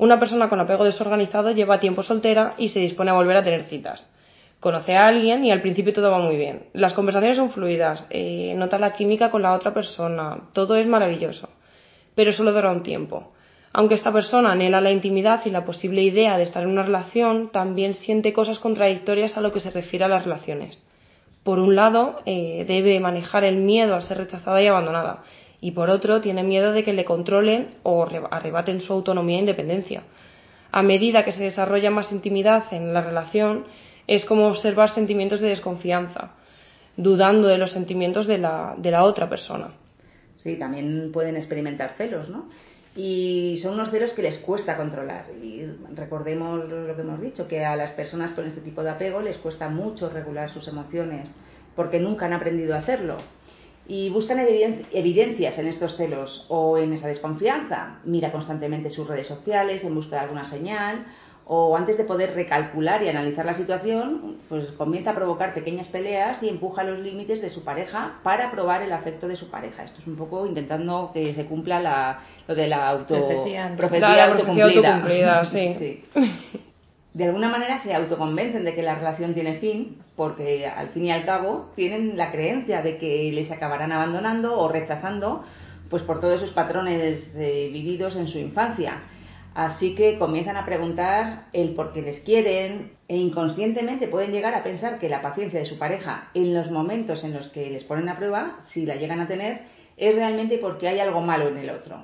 una 0.01 0.17
persona 0.17 0.49
con 0.49 0.59
apego 0.59 0.83
desorganizado 0.83 1.51
lleva 1.51 1.79
tiempo 1.79 2.01
soltera 2.01 2.55
y 2.57 2.69
se 2.69 2.79
dispone 2.79 3.11
a 3.11 3.13
volver 3.13 3.37
a 3.37 3.43
tener 3.43 3.65
citas. 3.65 4.09
Conoce 4.59 4.95
a 4.95 5.05
alguien 5.05 5.45
y 5.45 5.51
al 5.51 5.61
principio 5.61 5.93
todo 5.93 6.09
va 6.09 6.17
muy 6.17 6.37
bien. 6.37 6.63
Las 6.73 6.93
conversaciones 6.93 7.37
son 7.37 7.51
fluidas, 7.51 8.07
eh, 8.09 8.55
nota 8.57 8.79
la 8.79 8.93
química 8.93 9.29
con 9.29 9.43
la 9.43 9.53
otra 9.53 9.75
persona, 9.75 10.39
todo 10.53 10.75
es 10.75 10.87
maravilloso. 10.87 11.49
Pero 12.15 12.33
solo 12.33 12.51
dura 12.51 12.71
un 12.71 12.81
tiempo. 12.81 13.33
Aunque 13.73 13.93
esta 13.93 14.11
persona 14.11 14.53
anhela 14.53 14.81
la 14.81 14.89
intimidad 14.89 15.45
y 15.45 15.51
la 15.51 15.65
posible 15.65 16.01
idea 16.01 16.35
de 16.35 16.43
estar 16.43 16.63
en 16.63 16.69
una 16.69 16.81
relación, 16.81 17.51
también 17.51 17.93
siente 17.93 18.33
cosas 18.33 18.57
contradictorias 18.57 19.37
a 19.37 19.41
lo 19.41 19.53
que 19.53 19.59
se 19.59 19.69
refiere 19.69 20.05
a 20.05 20.07
las 20.07 20.23
relaciones. 20.23 20.81
Por 21.43 21.59
un 21.59 21.75
lado, 21.75 22.21
eh, 22.25 22.65
debe 22.67 22.99
manejar 22.99 23.43
el 23.43 23.57
miedo 23.57 23.95
a 23.95 24.01
ser 24.01 24.17
rechazada 24.17 24.63
y 24.63 24.67
abandonada, 24.67 25.21
y 25.61 25.71
por 25.71 25.91
otro 25.91 26.21
tiene 26.21 26.43
miedo 26.43 26.73
de 26.73 26.83
que 26.83 26.91
le 26.91 27.05
controlen 27.05 27.75
o 27.83 28.03
arrebaten 28.03 28.81
su 28.81 28.91
autonomía 28.91 29.37
e 29.37 29.41
independencia. 29.41 30.03
A 30.71 30.81
medida 30.81 31.23
que 31.23 31.31
se 31.31 31.43
desarrolla 31.43 31.91
más 31.91 32.11
intimidad 32.11 32.65
en 32.71 32.93
la 32.93 33.01
relación, 33.01 33.65
es 34.07 34.25
como 34.25 34.47
observar 34.47 34.89
sentimientos 34.89 35.39
de 35.39 35.49
desconfianza, 35.49 36.31
dudando 36.97 37.47
de 37.47 37.59
los 37.59 37.71
sentimientos 37.71 38.25
de 38.25 38.39
la, 38.39 38.73
de 38.77 38.89
la 38.89 39.03
otra 39.03 39.29
persona. 39.29 39.69
Sí, 40.37 40.57
también 40.57 41.11
pueden 41.13 41.37
experimentar 41.37 41.93
celos, 41.97 42.27
¿no? 42.27 42.49
Y 42.95 43.59
son 43.61 43.75
unos 43.75 43.91
celos 43.91 44.11
que 44.11 44.23
les 44.23 44.39
cuesta 44.39 44.75
controlar. 44.75 45.25
Y 45.41 45.63
recordemos 45.93 46.67
lo 46.67 46.95
que 46.95 47.01
hemos 47.01 47.21
dicho, 47.21 47.47
que 47.47 47.63
a 47.63 47.75
las 47.75 47.91
personas 47.91 48.31
con 48.31 48.47
este 48.47 48.61
tipo 48.61 48.83
de 48.83 48.89
apego 48.89 49.21
les 49.21 49.37
cuesta 49.37 49.69
mucho 49.69 50.09
regular 50.09 50.49
sus 50.49 50.67
emociones, 50.67 51.33
porque 51.75 51.99
nunca 51.99 52.25
han 52.25 52.33
aprendido 52.33 52.75
a 52.75 52.79
hacerlo. 52.79 53.17
Y 53.87 54.09
buscan 54.09 54.39
evidencias 54.39 55.57
en 55.57 55.67
estos 55.67 55.97
celos 55.97 56.45
o 56.47 56.77
en 56.77 56.93
esa 56.93 57.07
desconfianza. 57.07 57.99
Mira 58.05 58.31
constantemente 58.31 58.89
sus 58.89 59.07
redes 59.07 59.27
sociales 59.27 59.83
en 59.83 59.95
busca 59.95 60.17
de 60.17 60.21
alguna 60.21 60.45
señal 60.45 61.05
o 61.53 61.75
antes 61.75 61.97
de 61.97 62.05
poder 62.05 62.33
recalcular 62.33 63.03
y 63.03 63.09
analizar 63.09 63.45
la 63.45 63.53
situación, 63.53 64.37
pues 64.47 64.67
comienza 64.77 65.11
a 65.11 65.15
provocar 65.15 65.53
pequeñas 65.53 65.87
peleas 65.87 66.41
y 66.43 66.47
empuja 66.47 66.83
los 66.83 66.99
límites 66.99 67.41
de 67.41 67.49
su 67.49 67.63
pareja 67.65 68.19
para 68.23 68.51
probar 68.51 68.83
el 68.83 68.93
afecto 68.93 69.27
de 69.27 69.35
su 69.35 69.49
pareja. 69.49 69.83
Esto 69.83 69.99
es 69.99 70.07
un 70.07 70.15
poco 70.15 70.45
intentando 70.45 71.11
que 71.13 71.33
se 71.33 71.45
cumpla 71.45 71.81
la, 71.81 72.19
lo 72.47 72.55
de 72.55 72.67
la 72.67 72.87
auto 72.87 73.27
profecía, 73.75 74.25
autocumplida. 74.25 75.43
sí. 75.77 76.03
De 77.13 77.25
alguna 77.25 77.49
manera 77.49 77.83
se 77.83 77.93
autoconvencen 77.93 78.63
de 78.63 78.73
que 78.73 78.83
la 78.83 78.95
relación 78.95 79.33
tiene 79.33 79.59
fin, 79.59 79.97
porque 80.15 80.65
al 80.67 80.89
fin 80.89 81.05
y 81.05 81.11
al 81.11 81.25
cabo 81.25 81.71
tienen 81.75 82.17
la 82.17 82.31
creencia 82.31 82.81
de 82.81 82.97
que 82.97 83.31
les 83.33 83.51
acabarán 83.51 83.91
abandonando 83.91 84.57
o 84.57 84.69
rechazando, 84.69 85.43
pues 85.89 86.03
por 86.03 86.21
todos 86.21 86.41
esos 86.41 86.53
patrones 86.53 87.35
eh, 87.35 87.69
vividos 87.71 88.15
en 88.15 88.27
su 88.27 88.39
infancia 88.39 89.01
Así 89.53 89.95
que 89.95 90.17
comienzan 90.17 90.55
a 90.55 90.65
preguntar 90.65 91.47
el 91.51 91.73
por 91.75 91.91
qué 91.91 92.01
les 92.01 92.19
quieren 92.21 92.93
e 93.09 93.17
inconscientemente 93.17 94.07
pueden 94.07 94.31
llegar 94.31 94.53
a 94.55 94.63
pensar 94.63 94.97
que 94.97 95.09
la 95.09 95.21
paciencia 95.21 95.59
de 95.59 95.65
su 95.65 95.77
pareja 95.77 96.29
en 96.33 96.53
los 96.53 96.71
momentos 96.71 97.23
en 97.25 97.33
los 97.33 97.49
que 97.49 97.69
les 97.69 97.83
ponen 97.83 98.07
a 98.07 98.15
prueba, 98.15 98.59
si 98.69 98.85
la 98.85 98.95
llegan 98.95 99.19
a 99.19 99.27
tener, 99.27 99.63
es 99.97 100.15
realmente 100.15 100.57
porque 100.57 100.87
hay 100.87 100.99
algo 100.99 101.19
malo 101.19 101.49
en 101.49 101.57
el 101.57 101.69
otro. 101.69 102.01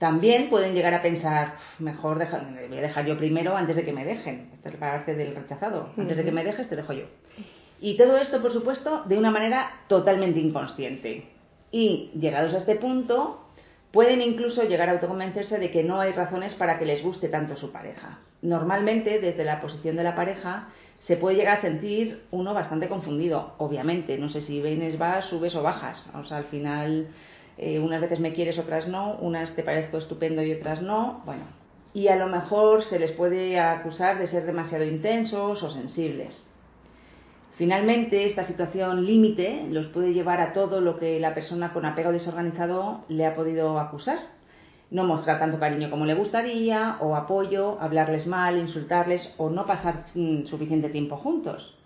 También 0.00 0.48
pueden 0.48 0.74
llegar 0.74 0.94
a 0.94 1.02
pensar, 1.02 1.58
mejor 1.78 2.18
me 2.18 2.66
voy 2.66 2.78
a 2.78 2.82
dejar 2.82 3.06
yo 3.06 3.16
primero 3.16 3.56
antes 3.56 3.76
de 3.76 3.84
que 3.84 3.92
me 3.92 4.04
dejen. 4.04 4.50
Esta 4.52 4.70
es 4.70 4.74
la 4.74 4.80
parte 4.80 5.14
del 5.14 5.36
rechazado. 5.36 5.90
Antes 5.96 6.16
de 6.16 6.24
que 6.24 6.32
me 6.32 6.42
dejes, 6.42 6.68
te 6.68 6.74
dejo 6.74 6.92
yo. 6.92 7.04
Y 7.80 7.96
todo 7.96 8.16
esto, 8.16 8.42
por 8.42 8.52
supuesto, 8.52 9.04
de 9.04 9.16
una 9.16 9.30
manera 9.30 9.82
totalmente 9.86 10.40
inconsciente. 10.40 11.28
Y 11.70 12.10
llegados 12.18 12.54
a 12.54 12.58
este 12.58 12.76
punto, 12.76 13.50
Pueden 13.90 14.22
incluso 14.22 14.62
llegar 14.62 14.88
a 14.88 14.92
autoconvencerse 14.92 15.58
de 15.58 15.70
que 15.72 15.82
no 15.82 16.00
hay 16.00 16.12
razones 16.12 16.54
para 16.54 16.78
que 16.78 16.86
les 16.86 17.02
guste 17.02 17.28
tanto 17.28 17.56
su 17.56 17.72
pareja. 17.72 18.20
Normalmente, 18.40 19.18
desde 19.18 19.44
la 19.44 19.60
posición 19.60 19.96
de 19.96 20.04
la 20.04 20.14
pareja, 20.14 20.68
se 21.00 21.16
puede 21.16 21.36
llegar 21.36 21.58
a 21.58 21.60
sentir 21.60 22.22
uno 22.30 22.54
bastante 22.54 22.88
confundido, 22.88 23.54
obviamente. 23.58 24.16
No 24.16 24.28
sé 24.28 24.42
si 24.42 24.62
vienes, 24.62 24.96
vas, 24.96 25.24
subes 25.24 25.56
o 25.56 25.62
bajas. 25.62 26.08
O 26.14 26.24
sea, 26.24 26.36
al 26.36 26.44
final, 26.44 27.08
eh, 27.62 27.78
unas 27.78 28.00
veces 28.00 28.20
me 28.20 28.32
quieres, 28.32 28.58
otras 28.58 28.88
no, 28.88 29.16
unas 29.20 29.54
te 29.54 29.62
parezco 29.62 29.98
estupendo 29.98 30.42
y 30.42 30.52
otras 30.52 30.80
no. 30.80 31.20
Bueno, 31.26 31.42
y 31.92 32.08
a 32.08 32.16
lo 32.16 32.26
mejor 32.26 32.84
se 32.84 32.98
les 32.98 33.12
puede 33.12 33.60
acusar 33.60 34.18
de 34.18 34.28
ser 34.28 34.46
demasiado 34.46 34.84
intensos 34.84 35.62
o 35.62 35.70
sensibles. 35.70 36.46
Finalmente, 37.58 38.24
esta 38.24 38.44
situación 38.44 39.04
límite 39.04 39.66
los 39.70 39.88
puede 39.88 40.14
llevar 40.14 40.40
a 40.40 40.54
todo 40.54 40.80
lo 40.80 40.98
que 40.98 41.20
la 41.20 41.34
persona 41.34 41.74
con 41.74 41.84
apego 41.84 42.12
desorganizado 42.12 43.02
le 43.08 43.26
ha 43.26 43.34
podido 43.34 43.78
acusar. 43.78 44.18
No 44.90 45.04
mostrar 45.04 45.38
tanto 45.38 45.60
cariño 45.60 45.90
como 45.90 46.06
le 46.06 46.14
gustaría, 46.14 46.96
o 47.00 47.14
apoyo, 47.14 47.78
hablarles 47.78 48.26
mal, 48.26 48.56
insultarles 48.56 49.34
o 49.36 49.50
no 49.50 49.66
pasar 49.66 50.04
suficiente 50.46 50.88
tiempo 50.88 51.18
juntos. 51.18 51.76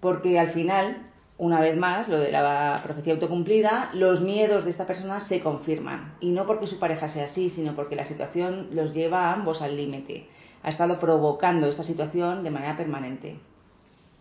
Porque 0.00 0.38
al 0.38 0.52
final, 0.52 1.09
una 1.40 1.58
vez 1.58 1.74
más, 1.74 2.06
lo 2.06 2.18
de 2.18 2.30
la 2.30 2.80
profecía 2.82 3.14
autocumplida, 3.14 3.88
los 3.94 4.20
miedos 4.20 4.62
de 4.66 4.72
esta 4.72 4.86
persona 4.86 5.20
se 5.20 5.40
confirman. 5.40 6.16
Y 6.20 6.32
no 6.32 6.46
porque 6.46 6.66
su 6.66 6.78
pareja 6.78 7.08
sea 7.08 7.24
así, 7.24 7.48
sino 7.48 7.74
porque 7.74 7.96
la 7.96 8.04
situación 8.04 8.68
los 8.72 8.92
lleva 8.92 9.24
a 9.24 9.32
ambos 9.32 9.62
al 9.62 9.74
límite. 9.74 10.26
Ha 10.62 10.68
estado 10.68 11.00
provocando 11.00 11.66
esta 11.66 11.82
situación 11.82 12.44
de 12.44 12.50
manera 12.50 12.76
permanente. 12.76 13.38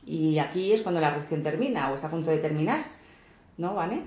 Y 0.05 0.39
aquí 0.39 0.71
es 0.71 0.81
cuando 0.81 1.01
la 1.01 1.09
reacción 1.09 1.43
termina 1.43 1.91
o 1.91 1.95
está 1.95 2.07
a 2.07 2.11
punto 2.11 2.31
de 2.31 2.37
terminar, 2.37 2.85
¿no, 3.57 3.75
Vane? 3.75 4.03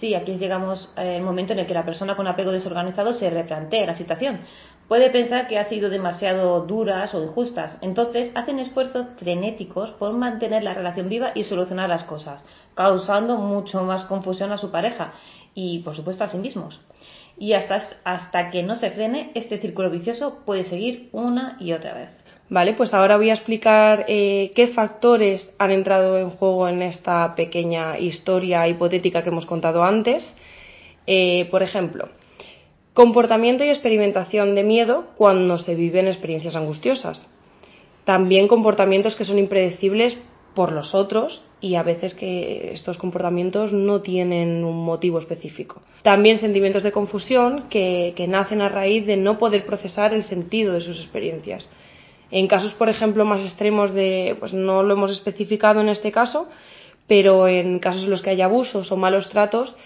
Sí, 0.00 0.14
aquí 0.14 0.38
llegamos 0.38 0.90
al 0.96 1.20
momento 1.20 1.52
en 1.52 1.58
el 1.58 1.66
que 1.66 1.74
la 1.74 1.84
persona 1.84 2.16
con 2.16 2.26
apego 2.26 2.52
desorganizado 2.52 3.12
se 3.12 3.28
replantea 3.28 3.84
la 3.84 3.98
situación. 3.98 4.40
Puede 4.88 5.10
pensar 5.10 5.48
que 5.48 5.58
ha 5.58 5.68
sido 5.68 5.90
demasiado 5.90 6.60
duras 6.64 7.12
o 7.12 7.22
injustas. 7.22 7.76
Entonces 7.80 8.30
hacen 8.34 8.60
esfuerzos 8.60 9.06
frenéticos 9.18 9.90
por 9.90 10.12
mantener 10.12 10.62
la 10.62 10.74
relación 10.74 11.08
viva 11.08 11.32
y 11.34 11.42
solucionar 11.42 11.88
las 11.88 12.04
cosas, 12.04 12.44
causando 12.74 13.36
mucho 13.36 13.82
más 13.82 14.04
confusión 14.04 14.52
a 14.52 14.58
su 14.58 14.70
pareja 14.70 15.14
y, 15.54 15.80
por 15.80 15.96
supuesto, 15.96 16.22
a 16.22 16.28
sí 16.28 16.38
mismos. 16.38 16.80
Y 17.36 17.54
hasta, 17.54 17.88
hasta 18.04 18.50
que 18.50 18.62
no 18.62 18.76
se 18.76 18.92
frene, 18.92 19.32
este 19.34 19.58
círculo 19.58 19.90
vicioso 19.90 20.42
puede 20.46 20.64
seguir 20.64 21.08
una 21.12 21.56
y 21.58 21.72
otra 21.72 21.94
vez. 21.94 22.08
Vale, 22.48 22.74
pues 22.74 22.94
ahora 22.94 23.16
voy 23.16 23.30
a 23.30 23.34
explicar 23.34 24.04
eh, 24.06 24.52
qué 24.54 24.68
factores 24.68 25.52
han 25.58 25.72
entrado 25.72 26.16
en 26.16 26.30
juego 26.30 26.68
en 26.68 26.82
esta 26.82 27.34
pequeña 27.34 27.98
historia 27.98 28.68
hipotética 28.68 29.24
que 29.24 29.30
hemos 29.30 29.46
contado 29.46 29.82
antes. 29.82 30.32
Eh, 31.08 31.48
por 31.50 31.64
ejemplo, 31.64 32.08
comportamiento 32.96 33.62
y 33.62 33.68
experimentación 33.68 34.56
de 34.56 34.64
miedo 34.64 35.04
cuando 35.16 35.58
se 35.58 35.76
viven 35.76 36.08
experiencias 36.08 36.56
angustiosas. 36.56 37.22
También 38.04 38.48
comportamientos 38.48 39.14
que 39.14 39.24
son 39.24 39.38
impredecibles 39.38 40.16
por 40.54 40.72
los 40.72 40.94
otros 40.94 41.44
y 41.60 41.74
a 41.74 41.82
veces 41.82 42.14
que 42.14 42.72
estos 42.72 42.96
comportamientos 42.96 43.72
no 43.72 44.00
tienen 44.00 44.64
un 44.64 44.84
motivo 44.84 45.18
específico. 45.18 45.82
También 46.02 46.38
sentimientos 46.38 46.82
de 46.82 46.92
confusión 46.92 47.68
que 47.68 48.26
nacen 48.26 48.62
a 48.62 48.70
raíz 48.70 49.06
de 49.06 49.16
no 49.16 49.36
poder 49.36 49.66
procesar 49.66 50.14
el 50.14 50.24
sentido 50.24 50.72
de 50.72 50.80
sus 50.80 50.98
experiencias 50.98 51.68
en 52.30 52.48
casos, 52.48 52.74
por 52.74 52.88
ejemplo, 52.88 53.24
más 53.24 53.42
extremos 53.42 53.92
de, 53.94 54.36
pues 54.38 54.52
no 54.52 54.82
lo 54.82 54.94
hemos 54.94 55.12
especificado 55.12 55.80
en 55.80 55.88
este 55.88 56.10
caso, 56.10 56.48
pero 57.06 57.46
en 57.46 57.78
casos 57.78 58.04
en 58.04 58.10
los 58.10 58.22
que 58.22 58.30
hay 58.30 58.40
abusos 58.40 58.90
o 58.90 58.96
malos 58.96 59.28
tratos, 59.28 59.76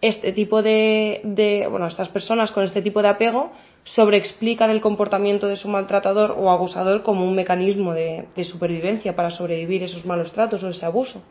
este 0.00 0.32
tipo 0.32 0.62
de, 0.62 1.20
de 1.24 1.66
bueno, 1.68 1.86
estas 1.86 2.08
personas 2.08 2.52
con 2.52 2.64
este 2.64 2.82
tipo 2.82 3.02
de 3.02 3.08
apego 3.08 3.50
sobreexplican 3.82 4.70
el 4.70 4.80
comportamiento 4.80 5.48
de 5.48 5.56
su 5.56 5.68
maltratador 5.68 6.36
o 6.38 6.50
abusador 6.50 7.02
como 7.02 7.24
un 7.24 7.34
mecanismo 7.34 7.92
de, 7.92 8.26
de 8.36 8.44
supervivencia 8.44 9.16
para 9.16 9.30
sobrevivir 9.30 9.82
esos 9.82 10.04
malos 10.04 10.32
tratos 10.32 10.62
o 10.62 10.68
ese 10.68 10.86
abuso. 10.86 11.22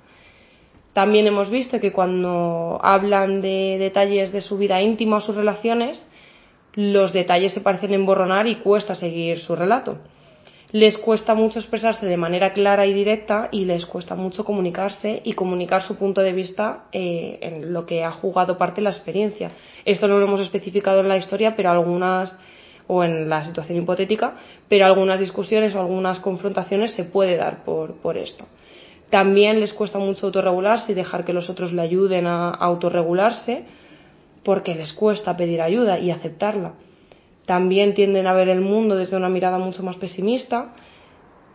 También 0.93 1.27
hemos 1.27 1.49
visto 1.49 1.79
que 1.79 1.93
cuando 1.93 2.79
hablan 2.81 3.39
de 3.41 3.77
detalles 3.79 4.31
de 4.31 4.41
su 4.41 4.57
vida 4.57 4.81
íntima 4.81 5.17
o 5.17 5.21
sus 5.21 5.35
relaciones, 5.35 6.05
los 6.73 7.13
detalles 7.13 7.53
se 7.53 7.61
parecen 7.61 7.93
emborronar 7.93 8.47
y 8.47 8.55
cuesta 8.55 8.95
seguir 8.95 9.39
su 9.39 9.55
relato 9.55 9.99
les 10.71 10.97
cuesta 10.97 11.33
mucho 11.33 11.59
expresarse 11.59 12.05
de 12.05 12.17
manera 12.17 12.51
clara 12.51 12.85
y 12.85 12.93
directa 12.93 13.47
y 13.51 13.65
les 13.65 13.85
cuesta 13.85 14.15
mucho 14.15 14.43
comunicarse 14.43 15.21
y 15.23 15.33
comunicar 15.33 15.81
su 15.81 15.95
punto 15.95 16.21
de 16.21 16.33
vista 16.33 16.85
eh, 16.91 17.39
en 17.41 17.71
lo 17.71 17.85
que 17.85 18.03
ha 18.03 18.11
jugado 18.11 18.57
parte 18.57 18.81
la 18.81 18.89
experiencia. 18.89 19.51
Esto 19.85 20.07
no 20.07 20.19
lo 20.19 20.25
hemos 20.25 20.41
especificado 20.41 20.99
en 20.99 21.07
la 21.07 21.17
historia, 21.17 21.55
pero 21.55 21.71
algunas 21.71 22.35
o 22.87 23.03
en 23.03 23.29
la 23.29 23.43
situación 23.43 23.79
hipotética, 23.79 24.35
pero 24.67 24.85
algunas 24.85 25.19
discusiones 25.19 25.75
o 25.75 25.79
algunas 25.79 26.19
confrontaciones 26.19 26.93
se 26.93 27.05
puede 27.05 27.37
dar 27.37 27.63
por, 27.63 27.95
por 27.95 28.17
esto. 28.17 28.45
También 29.09 29.59
les 29.61 29.73
cuesta 29.73 29.99
mucho 29.99 30.27
autorregularse 30.27 30.91
y 30.91 30.95
dejar 30.95 31.23
que 31.23 31.33
los 31.33 31.49
otros 31.49 31.71
le 31.71 31.81
ayuden 31.81 32.27
a 32.27 32.49
autorregularse 32.49 33.63
porque 34.43 34.75
les 34.75 34.91
cuesta 34.93 35.35
pedir 35.35 35.61
ayuda 35.61 35.99
y 35.99 36.11
aceptarla 36.11 36.73
también 37.47 37.93
tienden 37.93 38.27
a 38.27 38.33
ver 38.33 38.49
el 38.49 38.59
mundo 38.59 38.97
desde 38.97 39.15
una 39.15 39.29
mirada 39.29 39.57
mucho 39.57 39.81
más 39.81 39.95
pesimista 39.95 40.73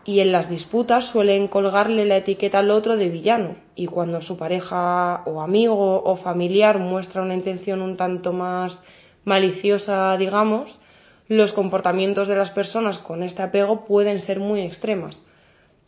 y 0.07 0.21
en 0.21 0.33
las 0.33 0.49
disputas 0.49 1.09
suelen 1.09 1.49
colgarle 1.49 2.07
la 2.07 2.17
etiqueta 2.17 2.61
al 2.61 2.71
otro 2.71 2.97
de 2.97 3.11
villano 3.11 3.57
y 3.77 3.87
cuando 3.87 4.23
su 4.23 4.39
pareja 4.39 5.23
o 5.27 5.43
amigo 5.43 6.03
o 6.03 6.17
familiar 6.17 6.79
muestra 6.79 7.21
una 7.21 7.35
intención 7.35 7.83
un 7.83 7.99
tanto 7.99 8.33
más 8.33 8.81
maliciosa, 9.25 10.17
digamos, 10.17 10.81
los 11.29 11.53
comportamientos 11.53 12.27
de 12.27 12.37
las 12.37 12.51
personas 12.51 12.99
con 12.99 13.23
este 13.23 13.43
apego 13.43 13.85
pueden 13.85 14.19
ser 14.19 14.41
muy 14.41 14.63
extremas, 14.63 15.21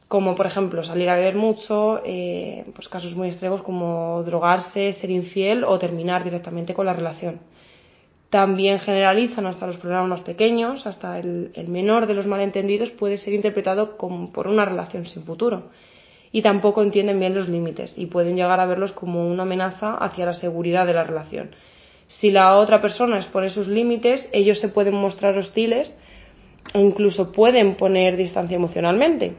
como 0.07 0.35
por 0.35 0.45
ejemplo 0.45 0.85
salir 0.85 1.09
a 1.09 1.17
beber 1.17 1.35
mucho, 1.35 2.03
eh, 2.05 2.67
pues 2.75 2.91
casos 2.91 3.17
muy 3.17 3.29
extremos 3.29 3.63
como 3.63 4.23
drogarse, 4.23 4.93
ser 4.93 5.11
infiel 5.11 5.65
o 5.65 5.79
terminar 5.79 6.25
directamente 6.25 6.75
con 6.75 6.85
la 6.85 6.93
relación. 6.93 7.41
También 8.35 8.81
generalizan 8.81 9.47
hasta 9.47 9.69
los 9.69 9.77
problemas 9.77 10.09
más 10.09 10.21
pequeños, 10.23 10.89
hasta 10.89 11.21
el, 11.21 11.53
menor 11.69 12.09
de 12.09 12.15
los 12.15 12.27
malentendidos 12.27 12.91
puede 12.91 13.17
ser 13.17 13.33
interpretado 13.33 13.97
como 13.97 14.33
por 14.33 14.49
una 14.49 14.65
relación 14.65 15.07
sin 15.07 15.23
futuro. 15.23 15.71
Y 16.33 16.43
tampoco 16.43 16.83
entienden 16.83 17.21
bien 17.21 17.37
los 17.37 17.49
límites 17.49 17.95
y 17.97 18.07
pueden 18.07 18.35
llegar 18.35 18.59
a 18.59 18.67
verlos 18.67 18.91
como 18.91 19.31
una 19.31 19.45
amenaza 19.45 19.95
hacia 19.95 20.27
la 20.27 20.35
seguridad 20.35 20.85
de 20.85 20.95
la 20.95 21.05
relación. 21.05 21.51
Si 22.09 22.33
la 22.33 22.57
otra 22.57 22.81
persona 22.81 23.19
expone 23.19 23.51
sus 23.51 23.69
límites, 23.69 24.29
ellos 24.33 24.59
se 24.59 24.67
pueden 24.67 24.95
mostrar 24.95 25.39
hostiles 25.39 25.97
o 26.75 26.81
incluso 26.81 27.31
pueden 27.31 27.77
poner 27.77 28.17
distancia 28.17 28.57
emocionalmente. 28.57 29.37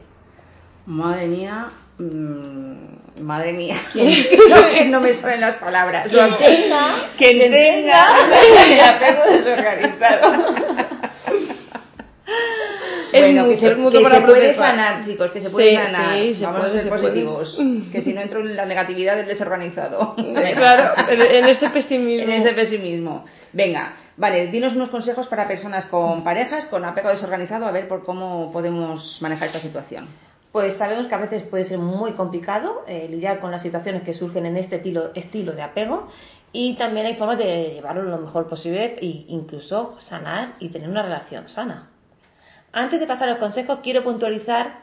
Madre 0.86 1.28
mía, 1.28 1.68
Mm, 1.98 3.22
madre 3.22 3.54
mía, 3.54 3.76
no 4.88 5.00
me 5.00 5.14
salen 5.14 5.40
las 5.40 5.56
palabras. 5.56 6.10
Quien 6.10 6.36
tenga, 6.36 7.08
quien 7.16 7.50
tenga 7.50 8.16
el 8.66 8.80
apego 8.80 9.22
desorganizado. 9.32 10.54
bueno, 13.12 13.48
que 13.48 13.56
se, 13.56 13.70
puede 13.76 14.54
sanar, 14.54 15.06
chicos, 15.06 15.30
que 15.30 15.40
se 15.40 15.48
puede 15.48 15.74
sanar. 15.74 16.18
Sí, 16.18 16.38
Vamos 16.42 16.66
a 16.66 16.70
ser 16.70 16.88
positivos. 16.90 17.58
Que 17.90 18.02
si 18.02 18.12
no 18.12 18.20
entro 18.20 18.40
en 18.40 18.54
la 18.54 18.66
negatividad 18.66 19.16
del 19.16 19.26
desorganizado. 19.26 20.14
claro, 20.54 20.92
en 21.08 21.46
ese 21.46 21.70
pesimismo. 21.70 22.24
En 22.24 22.42
ese 22.42 22.52
pesimismo. 22.52 23.24
Venga, 23.54 23.94
vale, 24.18 24.48
dinos 24.48 24.76
unos 24.76 24.90
consejos 24.90 25.28
para 25.28 25.48
personas 25.48 25.86
con 25.86 26.22
parejas 26.22 26.66
con 26.66 26.84
apego 26.84 27.08
desorganizado, 27.08 27.64
a 27.64 27.70
ver 27.70 27.88
por 27.88 28.04
cómo 28.04 28.52
podemos 28.52 29.16
manejar 29.22 29.46
esta 29.46 29.60
situación. 29.60 30.08
Pues 30.56 30.78
sabemos 30.78 31.06
que 31.06 31.14
a 31.14 31.18
veces 31.18 31.42
puede 31.42 31.66
ser 31.66 31.76
muy 31.76 32.12
complicado 32.12 32.82
eh, 32.86 33.08
lidiar 33.10 33.40
con 33.40 33.50
las 33.50 33.60
situaciones 33.60 34.04
que 34.04 34.14
surgen 34.14 34.46
en 34.46 34.56
este 34.56 34.76
estilo, 34.76 35.12
estilo 35.14 35.52
de 35.52 35.60
apego 35.60 36.08
y 36.50 36.76
también 36.76 37.04
hay 37.04 37.16
formas 37.16 37.36
de 37.36 37.74
llevarlo 37.74 38.04
lo 38.04 38.16
mejor 38.16 38.48
posible 38.48 38.96
e 38.98 39.26
incluso 39.28 40.00
sanar 40.00 40.54
y 40.58 40.70
tener 40.70 40.88
una 40.88 41.02
relación 41.02 41.46
sana. 41.48 41.90
Antes 42.72 42.98
de 42.98 43.06
pasar 43.06 43.28
al 43.28 43.36
consejo, 43.36 43.80
quiero 43.82 44.02
puntualizar 44.02 44.78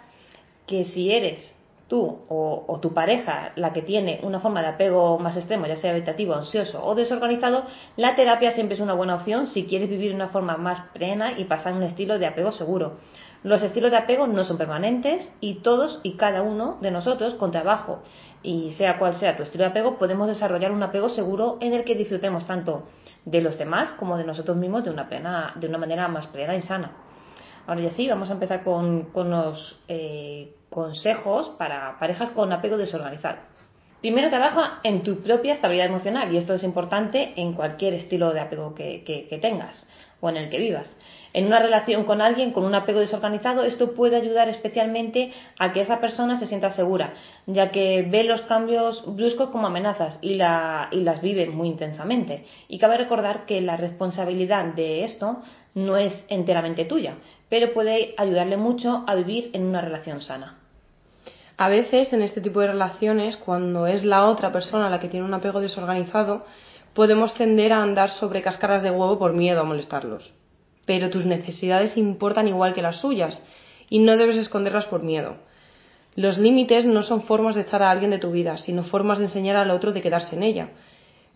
que 0.68 0.86
si 0.86 1.12
eres 1.12 1.40
tú 1.88 2.26
o, 2.30 2.80
tu 2.82 2.94
pareja 2.94 3.52
la 3.56 3.74
que 3.74 3.82
tiene 3.82 4.20
una 4.24 4.40
forma 4.40 4.62
de 4.62 4.68
apego 4.68 5.20
más 5.20 5.38
extremo, 5.38 5.68
ya 5.68 5.76
sea 5.78 5.92
habitativo, 5.92 6.34
ansioso 6.34 6.84
o 6.84 6.96
desorganizado, 6.96 7.66
la 7.98 8.16
terapia 8.16 8.52
siempre 8.54 8.76
es 8.76 8.82
una 8.82 8.94
buena 8.94 9.16
opción 9.16 9.48
si 9.48 9.66
quieres 9.66 9.90
vivir 9.90 10.14
una 10.14 10.30
forma 10.30 10.58
más 10.58 10.90
plena 10.94 11.38
y 11.38 11.46
pasar 11.46 11.74
un 11.74 11.84
estilo 11.84 12.20
de 12.20 12.28
apego 12.28 12.52
seguro. 12.52 12.98
Los 13.44 13.62
estilos 13.62 13.92
de 13.92 13.98
apego 13.98 14.26
no 14.26 14.46
son 14.46 14.58
permanentes 14.58 15.30
y 15.42 15.56
todos 15.56 16.00
y 16.04 16.14
cada 16.14 16.42
uno 16.42 16.78
de 16.82 16.92
nosotros 16.92 17.36
con 17.36 17.52
trabajo 17.52 18.00
y 18.42 18.72
sea 18.74 18.98
cual 19.00 19.16
sea 19.20 19.36
tu 19.36 19.44
estilo 19.44 19.66
de 19.66 19.72
apego 19.72 19.98
podemos 19.98 20.28
desarrollar 20.28 20.72
un 20.72 20.84
apego 20.84 21.10
seguro 21.10 21.58
en 21.60 21.74
el 21.74 21.84
que 21.84 21.96
disfrutemos 21.96 22.46
tanto 22.48 22.84
de 23.26 23.42
los 23.42 23.58
demás 23.58 23.92
como 24.00 24.18
de 24.18 24.26
nosotros 24.26 24.58
mismos 24.58 24.84
de 24.84 24.92
una, 24.92 25.08
plena, 25.08 25.54
de 25.56 25.68
una 25.68 25.78
manera 25.78 26.08
más 26.08 26.28
plena 26.28 26.56
y 26.56 26.62
sana. 26.62 26.92
Ahora 27.66 27.82
ya 27.82 27.92
sí, 27.92 28.10
vamos 28.10 28.30
a 28.30 28.34
empezar 28.34 28.64
con, 28.64 29.08
los 29.14 29.80
eh, 29.88 30.54
consejos 30.74 31.50
para 31.58 31.98
parejas 32.00 32.32
con 32.32 32.52
apego 32.52 32.78
desorganizado. 32.78 33.38
Primero 34.02 34.30
trabaja 34.30 34.80
en 34.84 35.04
tu 35.04 35.22
propia 35.22 35.54
estabilidad 35.54 35.88
emocional 35.88 36.34
y 36.34 36.38
esto 36.38 36.54
es 36.56 36.64
importante 36.64 37.34
en 37.38 37.54
cualquier 37.54 37.94
estilo 37.94 38.34
de 38.34 38.42
apego 38.42 38.76
que 38.76 39.40
tengas 39.42 39.88
o 40.24 40.30
en 40.30 40.38
el 40.38 40.50
que 40.50 40.58
vivas. 40.58 40.90
En 41.34 41.48
una 41.48 41.60
relación 41.60 42.06
con 42.06 42.22
alguien 42.22 42.52
con 42.52 42.64
un 42.64 42.76
apego 42.76 43.02
desorganizado, 43.02 43.66
esto 43.66 43.94
puede 43.94 44.16
ayudar 44.16 44.48
especialmente 44.48 45.34
a 45.60 45.74
que 45.74 45.82
esa 45.82 46.00
persona 46.00 46.40
se 46.40 46.48
sienta 46.48 46.72
segura, 46.72 47.16
ya 47.46 47.72
que 47.72 48.04
ve 48.04 48.24
los 48.24 48.42
cambios 48.44 49.04
bruscos 49.06 49.50
como 49.50 49.68
amenazas 49.68 50.18
y, 50.22 50.36
y 50.36 51.02
las 51.02 51.22
vive 51.22 51.48
muy 51.48 51.68
intensamente. 51.68 52.46
Y 52.70 52.80
cabe 52.80 52.98
recordar 52.98 53.46
que 53.46 53.60
la 53.60 53.76
responsabilidad 53.76 54.64
de 54.76 55.04
esto 55.04 55.42
no 55.76 55.98
es 55.98 56.14
enteramente 56.30 56.86
tuya, 56.86 57.16
pero 57.50 57.74
puede 57.74 58.14
ayudarle 58.16 58.56
mucho 58.56 59.04
a 59.06 59.16
vivir 59.16 59.50
en 59.54 59.66
una 59.66 59.82
relación 59.82 60.22
sana. 60.22 60.63
A 61.64 61.70
veces 61.70 62.12
en 62.12 62.22
este 62.22 62.42
tipo 62.42 62.60
de 62.60 62.68
relaciones, 62.68 63.38
cuando 63.38 63.88
es 63.88 64.04
la 64.04 64.26
otra 64.26 64.52
persona 64.52 64.90
la 64.90 65.00
que 65.00 65.08
tiene 65.08 65.26
un 65.26 65.34
apego 65.34 65.62
desorganizado, 65.62 66.46
podemos 66.94 67.34
tender 67.36 67.72
a 67.72 67.82
andar 67.82 68.10
sobre 68.10 68.42
cáscaras 68.42 68.84
de 68.84 68.92
huevo 68.92 69.18
por 69.18 69.32
miedo 69.32 69.62
a 69.62 69.64
molestarlos. 69.64 70.34
Pero 70.86 71.10
tus 71.10 71.26
necesidades 71.26 71.96
importan 71.96 72.50
igual 72.50 72.74
que 72.74 72.82
las 72.82 72.98
suyas 72.98 73.42
y 73.90 74.00
no 74.00 74.18
debes 74.18 74.36
esconderlas 74.36 74.88
por 74.88 75.04
miedo. 75.04 75.38
Los 76.16 76.38
límites 76.38 76.84
no 76.84 77.02
son 77.02 77.22
formas 77.22 77.56
de 77.56 77.62
echar 77.62 77.82
a 77.82 77.92
alguien 77.92 78.12
de 78.12 78.20
tu 78.20 78.32
vida, 78.32 78.58
sino 78.58 78.84
formas 78.84 79.20
de 79.20 79.26
enseñar 79.28 79.56
al 79.56 79.72
otro 79.72 79.94
de 79.94 80.02
quedarse 80.02 80.36
en 80.36 80.44
ella. 80.44 80.68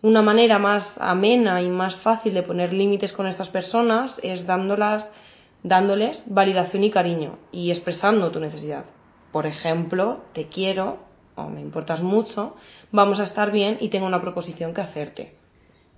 Una 0.02 0.20
manera 0.20 0.58
más 0.58 0.92
amena 0.98 1.62
y 1.62 1.70
más 1.70 1.94
fácil 2.02 2.34
de 2.34 2.42
poner 2.42 2.74
límites 2.74 3.14
con 3.14 3.26
estas 3.26 3.48
personas 3.48 4.20
es 4.22 4.44
dándoles 4.44 6.22
validación 6.26 6.84
y 6.84 6.90
cariño 6.90 7.38
y 7.50 7.70
expresando 7.70 8.30
tu 8.30 8.40
necesidad. 8.40 8.84
Por 9.32 9.46
ejemplo, 9.46 10.24
te 10.32 10.48
quiero 10.48 11.08
o 11.38 11.48
me 11.48 11.60
importas 11.60 12.02
mucho, 12.02 12.56
vamos 12.90 13.20
a 13.20 13.24
estar 13.24 13.52
bien 13.52 13.78
y 13.80 13.88
tengo 13.88 14.06
una 14.06 14.20
proposición 14.20 14.74
que 14.74 14.80
hacerte. 14.80 15.32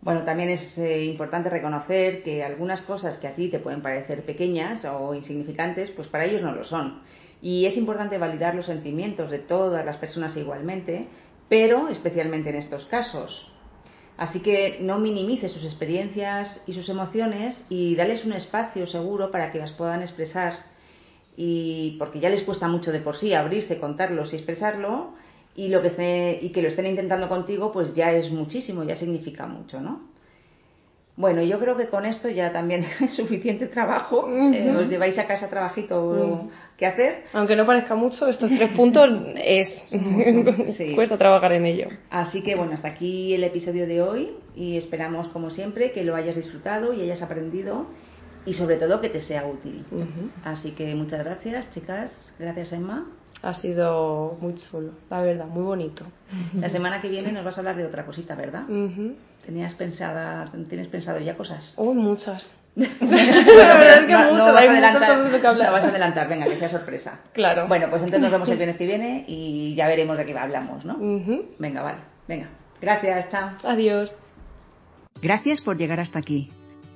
Bueno, 0.02 0.22
también 0.22 0.48
es 0.50 0.78
eh, 0.78 1.04
importante 1.04 1.50
reconocer 1.50 2.22
que 2.22 2.42
algunas 2.42 2.80
cosas 2.82 3.18
que 3.18 3.26
a 3.26 3.34
ti 3.34 3.48
te 3.48 3.58
pueden 3.58 3.82
parecer 3.82 4.24
pequeñas 4.24 4.84
o 4.84 5.14
insignificantes, 5.14 5.90
pues 5.90 6.08
para 6.08 6.24
ellos 6.24 6.42
no 6.42 6.52
lo 6.52 6.64
son. 6.64 7.02
Y 7.42 7.66
es 7.66 7.76
importante 7.76 8.18
validar 8.18 8.54
los 8.54 8.66
sentimientos 8.66 9.30
de 9.30 9.40
todas 9.40 9.84
las 9.84 9.96
personas 9.96 10.36
igualmente, 10.36 11.08
pero 11.48 11.88
especialmente 11.88 12.50
en 12.50 12.56
estos 12.56 12.84
casos. 12.86 13.50
Así 14.16 14.40
que 14.40 14.78
no 14.80 14.98
minimices 14.98 15.52
sus 15.52 15.64
experiencias 15.64 16.62
y 16.66 16.74
sus 16.74 16.88
emociones 16.88 17.62
y 17.70 17.94
dales 17.94 18.24
un 18.24 18.32
espacio 18.32 18.86
seguro 18.86 19.30
para 19.30 19.50
que 19.52 19.58
las 19.58 19.72
puedan 19.72 20.02
expresar. 20.02 20.64
Y 21.36 21.96
porque 21.98 22.20
ya 22.20 22.28
les 22.28 22.42
cuesta 22.42 22.68
mucho 22.68 22.92
de 22.92 23.00
por 23.00 23.16
sí 23.16 23.32
abrirse, 23.34 23.78
contarlos 23.78 24.32
y 24.32 24.36
expresarlo, 24.36 25.14
y, 25.54 25.68
lo 25.68 25.82
que 25.82 26.38
y 26.42 26.50
que 26.50 26.62
lo 26.62 26.68
estén 26.68 26.86
intentando 26.86 27.28
contigo, 27.28 27.72
pues 27.72 27.94
ya 27.94 28.12
es 28.12 28.30
muchísimo, 28.30 28.84
ya 28.84 28.96
significa 28.96 29.46
mucho, 29.46 29.80
¿no? 29.80 30.10
Bueno, 31.20 31.42
yo 31.42 31.58
creo 31.58 31.76
que 31.76 31.88
con 31.88 32.06
esto 32.06 32.30
ya 32.30 32.50
también 32.50 32.82
es 33.00 33.14
suficiente 33.14 33.66
trabajo. 33.66 34.26
Eh, 34.28 34.74
os 34.74 34.88
lleváis 34.88 35.18
a 35.18 35.26
casa 35.26 35.50
trabajito 35.50 36.48
que 36.78 36.86
hacer. 36.86 37.24
Aunque 37.34 37.56
no 37.56 37.66
parezca 37.66 37.94
mucho, 37.94 38.26
estos 38.26 38.50
tres 38.50 38.70
puntos 38.70 39.10
es. 39.36 39.84
Cuesta 40.94 41.18
trabajar 41.18 41.52
en 41.52 41.66
ello. 41.66 41.88
Así 42.08 42.42
que 42.42 42.54
bueno, 42.54 42.72
hasta 42.72 42.88
aquí 42.88 43.34
el 43.34 43.44
episodio 43.44 43.86
de 43.86 44.00
hoy 44.00 44.30
y 44.56 44.78
esperamos, 44.78 45.28
como 45.28 45.50
siempre, 45.50 45.92
que 45.92 46.04
lo 46.04 46.16
hayas 46.16 46.36
disfrutado 46.36 46.94
y 46.94 47.02
hayas 47.02 47.20
aprendido 47.20 47.86
y 48.46 48.55
sobre 48.55 48.76
todo 48.76 49.00
que 49.00 49.11
te 49.11 49.20
sea 49.20 49.46
útil. 49.46 49.85
Así 50.44 50.72
que 50.72 50.94
muchas 50.94 51.24
gracias, 51.24 51.70
chicas. 51.72 52.35
Gracias, 52.38 52.72
Emma. 52.72 53.07
Ha 53.42 53.55
sido 53.55 54.37
muy 54.40 54.55
chulo, 54.57 54.92
la 55.09 55.22
verdad, 55.22 55.46
muy 55.46 55.62
bonito. 55.62 56.05
La 56.55 56.68
semana 56.68 57.00
que 57.00 57.09
viene 57.09 57.33
nos 57.33 57.44
vas 57.44 57.57
a 57.57 57.61
hablar 57.61 57.76
de 57.76 57.87
otra 57.87 58.05
cosita, 58.05 58.35
¿verdad? 58.35 58.64
¿Tenías 59.44 59.74
pensada, 59.74 60.50
¿Tienes 60.68 60.88
pensado 60.88 61.18
ya 61.20 61.37
cosas? 61.37 61.74
Oh, 61.79 61.94
muchas. 61.94 62.50
la 62.76 62.87
verdad 62.87 64.00
es 64.00 64.07
que 64.07 64.12
no, 64.12 64.33
muchas, 64.33 64.57
hay 64.57 64.68
muchas 64.68 64.94
cosas 64.94 65.33
de 65.33 65.40
que 65.40 65.46
hablar. 65.46 65.66
No 65.68 65.72
vas 65.72 65.85
a 65.85 65.88
adelantar, 65.88 66.29
venga, 66.29 66.46
que 66.46 66.57
sea 66.57 66.68
sorpresa. 66.68 67.20
Claro. 67.33 67.66
Bueno, 67.66 67.88
pues 67.90 68.03
entonces 68.03 68.22
nos 68.22 68.31
vemos 68.31 68.48
el 68.48 68.57
viernes 68.59 68.76
que 68.76 68.87
viene 68.87 69.24
y 69.26 69.74
ya 69.74 69.88
veremos 69.88 70.16
de 70.18 70.26
qué 70.26 70.38
hablamos, 70.38 70.85
¿no? 70.85 70.96
Venga, 71.59 71.83
vale. 71.83 71.98
Venga. 72.29 72.48
Gracias, 72.81 73.31
chao. 73.31 73.50
Adiós. 73.64 74.14
Gracias 75.20 75.61
por 75.61 75.76
llegar 75.76 75.98
hasta 76.00 76.18
aquí. 76.18 76.50